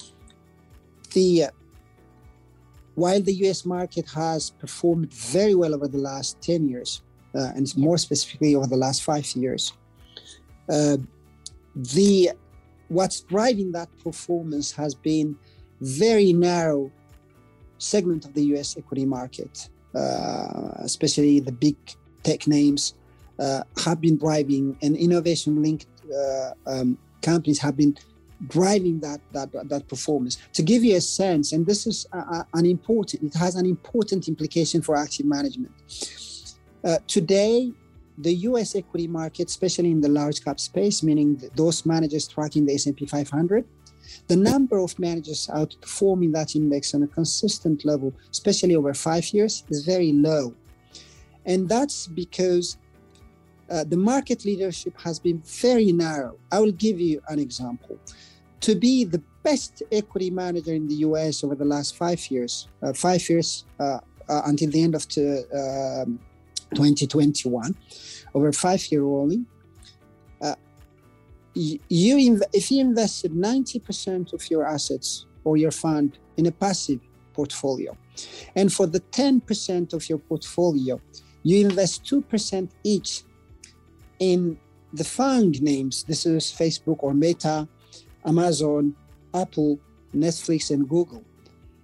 the 1.14 1.44
uh, 1.44 1.52
while 2.96 3.22
the 3.22 3.36
US 3.46 3.64
market 3.64 4.06
has 4.10 4.50
performed 4.64 5.14
very 5.14 5.56
well 5.62 5.74
over 5.76 5.88
the 5.88 6.04
last 6.12 6.42
10 6.42 6.68
years, 6.68 7.04
uh, 7.36 7.52
and 7.56 7.66
more 7.78 8.00
specifically 8.00 8.56
over 8.56 8.68
the 8.68 8.82
last 8.86 9.04
five 9.04 9.28
years, 9.36 9.74
uh, 10.70 10.98
the 11.76 12.32
what's 12.94 13.22
driving 13.22 13.72
that 13.72 13.90
performance 14.04 14.72
has 14.72 14.94
been 14.96 15.36
very 15.82 16.32
narrow 16.34 16.92
segment 17.78 18.26
of 18.26 18.34
the 18.34 18.44
US 18.56 18.78
equity 18.78 19.06
market, 19.06 19.70
uh, 19.96 20.72
especially 20.80 21.40
the 21.40 21.52
big 21.52 21.76
tech 22.24 22.48
names 22.48 22.94
uh, 23.40 23.64
have 23.84 24.00
been 24.00 24.18
driving 24.18 24.78
and 24.82 24.96
innovation 24.96 25.62
linked 25.62 25.88
uh, 26.14 26.52
um, 26.68 26.98
companies 27.22 27.60
have 27.60 27.76
been 27.76 27.96
driving 28.48 29.00
that, 29.00 29.20
that 29.32 29.50
that 29.70 29.88
performance. 29.88 30.38
To 30.54 30.62
give 30.62 30.84
you 30.84 30.96
a 30.98 31.02
sense 31.02 31.54
and 31.54 31.66
this 31.66 31.88
is 31.88 32.06
an 32.54 32.66
important 32.66 33.24
it 33.24 33.34
has 33.38 33.56
an 33.56 33.66
important 33.66 34.28
implication 34.28 34.82
for 34.82 34.96
active 34.96 35.26
management. 35.26 35.72
Uh, 36.84 36.98
today 37.08 37.72
the 38.18 38.34
US 38.48 38.76
equity 38.76 39.08
market, 39.08 39.50
especially 39.50 39.92
in 39.92 40.02
the 40.02 40.10
large 40.10 40.44
cap 40.44 40.60
space, 40.60 41.04
meaning 41.04 41.42
those 41.56 41.86
managers 41.86 42.28
tracking 42.28 42.66
the 42.66 42.74
S&P 42.74 43.06
500, 43.06 43.66
the 44.28 44.36
number 44.36 44.78
of 44.78 44.98
managers 45.00 45.48
outperforming 45.48 46.34
that 46.34 46.56
index 46.56 46.94
on 46.94 47.04
a 47.04 47.08
consistent 47.08 47.86
level, 47.86 48.14
especially 48.32 48.76
over 48.76 48.94
five 48.94 49.28
years, 49.34 49.64
is 49.70 49.86
very 49.86 50.12
low. 50.12 50.54
And 51.46 51.68
that's 51.68 52.08
because 52.08 52.78
uh, 53.70 53.84
the 53.84 53.98
market 53.98 54.46
leadership 54.46 55.00
has 55.00 55.20
been 55.20 55.42
very 55.46 55.92
narrow. 55.92 56.38
I 56.52 56.60
will 56.60 56.72
give 56.72 57.00
you 57.00 57.22
an 57.28 57.40
example. 57.40 57.98
To 58.62 58.76
be 58.76 59.04
the 59.04 59.22
best 59.42 59.84
equity 59.92 60.30
manager 60.30 60.74
in 60.74 60.88
the 60.88 60.96
US 61.08 61.44
over 61.44 61.56
the 61.56 61.66
last 61.66 61.98
five 61.98 62.26
years, 62.32 62.68
uh, 62.82 62.94
five 62.94 63.28
years 63.30 63.66
uh, 63.80 64.00
uh 64.30 64.42
until 64.46 64.70
the 64.70 64.82
end 64.82 64.96
of 64.96 65.06
the, 65.10 65.26
um, 66.06 66.20
2021 66.74 67.76
over 68.34 68.52
five 68.52 68.86
year 68.92 69.04
rolling. 69.04 69.46
Uh, 70.42 70.56
you 71.54 72.16
inv- 72.18 72.50
if 72.54 72.72
you 72.72 72.82
invested 72.82 73.32
90% 73.32 74.34
of 74.34 74.50
your 74.50 74.66
assets 74.66 75.26
or 75.44 75.58
your 75.58 75.72
fund 75.72 76.18
in 76.38 76.48
a 76.48 76.52
passive 76.52 77.00
portfolio 77.34 77.96
and 78.56 78.72
for 78.72 78.88
the 78.88 79.00
10% 79.00 79.94
of 79.94 80.08
your 80.10 80.18
portfolio 80.18 81.00
you 81.44 81.68
invest 81.68 82.06
2% 82.06 82.70
each 82.84 83.24
in 84.20 84.58
the 84.94 85.04
fund 85.04 85.62
names. 85.62 86.04
This 86.04 86.26
is 86.26 86.46
facebook 86.46 86.98
or 87.00 87.14
meta 87.14 87.68
amazon 88.26 88.96
apple 89.34 89.80
netflix 90.16 90.72
and 90.72 90.88
google. 90.88 91.24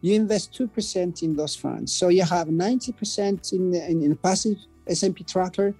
You 0.01 0.13
invest 0.15 0.53
2% 0.53 1.23
in 1.23 1.35
those 1.35 1.57
funds. 1.57 1.91
So 1.93 2.07
you 2.07 2.23
have 2.23 2.47
90% 2.47 3.51
in, 3.51 3.75
in, 3.75 4.03
in 4.03 4.15
passive 4.15 4.57
S&P 4.89 5.23
tracker 5.23 5.73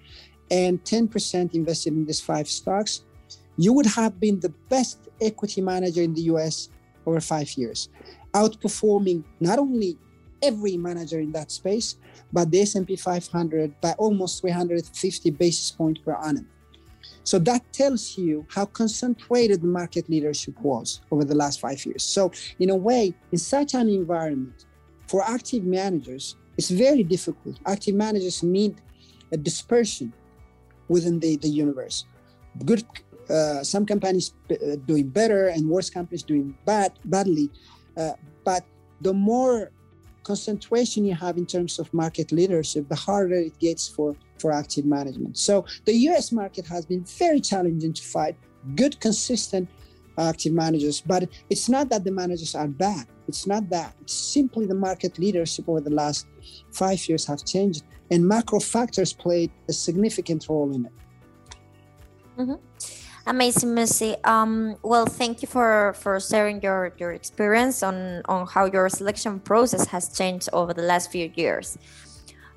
and 0.52 0.84
10% 0.84 1.54
invested 1.54 1.94
in 1.94 2.06
these 2.06 2.22
five 2.22 2.48
stocks, 2.48 3.04
you 3.58 3.74
would 3.74 3.86
have 3.86 4.20
been 4.20 4.40
the 4.40 4.54
best 4.70 5.10
equity 5.22 5.62
manager 5.62 6.02
in 6.02 6.14
the 6.14 6.22
US 6.34 6.70
over 7.06 7.20
five 7.20 7.52
years, 7.54 7.90
outperforming 8.34 9.24
not 9.40 9.60
only 9.60 9.98
every 10.42 10.78
manager 10.78 11.20
in 11.20 11.32
that 11.34 11.52
space, 11.52 11.98
but 12.32 12.50
the 12.52 12.62
S&P 12.62 12.96
500 12.96 13.82
by 13.82 13.92
almost 13.98 14.42
350 14.42 15.32
basis 15.32 15.72
points 15.72 16.00
per 16.02 16.14
annum. 16.14 16.48
So 17.24 17.38
that 17.40 17.62
tells 17.74 18.18
you 18.18 18.46
how 18.50 18.66
concentrated 18.66 19.64
market 19.64 20.10
leadership 20.10 20.60
was 20.62 21.02
over 21.12 21.24
the 21.24 21.36
last 21.36 21.60
five 21.60 21.86
years. 21.86 22.04
So 22.04 22.32
in 22.60 22.70
a 22.70 22.76
way, 22.76 23.14
in 23.32 23.38
such 23.38 23.74
an 23.74 23.90
environment, 23.90 24.66
for 25.08 25.24
active 25.24 25.64
managers, 25.64 26.36
it's 26.58 26.70
very 26.70 27.04
difficult. 27.04 27.60
Active 27.66 27.96
managers 27.96 28.44
need 28.44 28.76
a 29.32 29.38
dispersion 29.38 30.14
within 30.88 31.20
the, 31.20 31.38
the 31.38 31.48
universe. 31.48 32.06
Good, 32.66 32.84
uh, 33.30 33.64
some 33.64 33.86
companies 33.86 34.34
uh, 34.52 34.76
doing 34.86 35.10
better 35.10 35.48
and 35.48 35.70
worse 35.70 35.90
companies 35.90 36.24
doing 36.24 36.58
bad 36.66 36.94
badly. 37.06 37.50
Uh, 37.96 38.14
but 38.44 38.66
the 39.02 39.14
more 39.14 39.72
concentration 40.24 41.06
you 41.06 41.16
have 41.16 41.38
in 41.38 41.46
terms 41.46 41.80
of 41.80 41.94
market 41.94 42.32
leadership, 42.32 42.88
the 42.90 42.96
harder 42.96 43.36
it 43.36 43.58
gets 43.60 43.88
for 43.88 44.16
for 44.40 44.52
active 44.52 44.86
management. 44.86 45.38
So 45.38 45.66
the 45.86 45.94
U.S. 46.10 46.32
market 46.32 46.66
has 46.68 46.86
been 46.86 47.04
very 47.04 47.42
challenging 47.42 47.94
to 47.94 48.04
fight. 48.04 48.36
Good, 48.76 49.00
consistent 49.00 49.70
active 50.20 50.54
managers, 50.54 51.02
but 51.02 51.30
it's 51.50 51.70
not 51.70 51.90
that 51.90 52.04
the 52.04 52.12
managers 52.12 52.56
are 52.56 52.68
bad. 52.68 53.08
It's 53.28 53.48
not 53.48 53.70
that. 53.70 53.96
It's 54.02 54.14
simply 54.14 54.66
the 54.66 54.76
market 54.76 55.18
leadership 55.20 55.70
over 55.70 55.82
the 55.82 55.92
last 55.92 56.28
five 56.72 57.08
years 57.08 57.26
have 57.26 57.46
changed 57.46 57.84
and 58.12 58.28
macro 58.28 58.60
factors 58.60 59.14
played 59.14 59.52
a 59.68 59.74
significant 59.74 60.48
role 60.50 60.74
in 60.74 60.86
it. 60.86 60.92
Mm-hmm. 62.38 62.54
Amazing, 63.28 63.76
Mussie. 63.76 64.16
Um, 64.26 64.76
well, 64.82 65.06
thank 65.06 65.42
you 65.42 65.48
for 65.48 65.94
for 65.94 66.20
sharing 66.20 66.62
your 66.62 66.94
your 66.98 67.12
experience 67.12 67.84
on 67.84 68.24
on 68.26 68.48
how 68.48 68.66
your 68.66 68.90
selection 68.90 69.40
process 69.40 69.86
has 69.88 70.10
changed 70.18 70.50
over 70.52 70.74
the 70.74 70.82
last 70.82 71.12
few 71.12 71.32
years. 71.36 71.78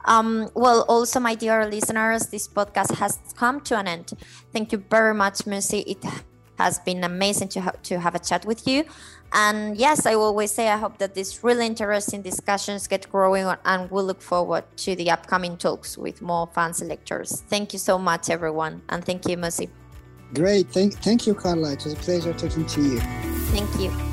Um, 0.05 0.51
well, 0.55 0.85
also, 0.89 1.21
my 1.21 1.35
dear 1.35 1.67
listeners, 1.67 2.27
this 2.27 2.49
podcast 2.49 2.95
has 2.97 3.19
come 3.37 3.61
to 3.63 3.79
an 3.79 3.87
end. 3.87 4.13
Thank 4.53 4.73
you 4.73 4.83
very 4.91 5.15
much, 5.15 5.47
Mussie. 5.47 5.85
It 5.87 6.03
has 6.63 6.79
been 6.79 7.05
amazing 7.05 7.49
to, 7.49 7.61
ha- 7.61 7.79
to 7.85 7.99
have 7.99 8.15
a 8.15 8.19
chat 8.19 8.45
with 8.45 8.67
you. 8.67 8.85
And 9.33 9.77
yes, 9.77 10.05
I 10.05 10.15
always 10.15 10.51
say 10.51 10.69
I 10.69 10.77
hope 10.77 10.99
that 10.99 11.15
these 11.15 11.43
really 11.43 11.67
interesting 11.67 12.23
discussions 12.23 12.87
get 12.87 13.11
growing 13.11 13.47
and 13.65 13.91
we'll 13.91 14.05
look 14.05 14.21
forward 14.21 14.65
to 14.79 14.95
the 14.95 15.11
upcoming 15.11 15.57
talks 15.57 15.97
with 15.97 16.21
more 16.21 16.47
fan 16.55 16.75
selectors. 16.75 17.43
Thank 17.49 17.73
you 17.73 17.79
so 17.79 17.99
much, 17.99 18.29
everyone. 18.29 18.83
And 18.91 19.05
thank 19.05 19.27
you, 19.29 19.37
Mussie. 19.37 19.71
Great. 20.35 20.69
Thank, 20.69 20.95
thank 21.03 21.27
you, 21.27 21.35
Carla. 21.35 21.73
It 21.73 21.85
was 21.85 21.95
a 21.95 21.97
pleasure 21.97 22.33
talking 22.35 22.67
to 22.67 22.83
you. 22.83 23.01
Thank 23.53 23.81
you. 23.81 24.12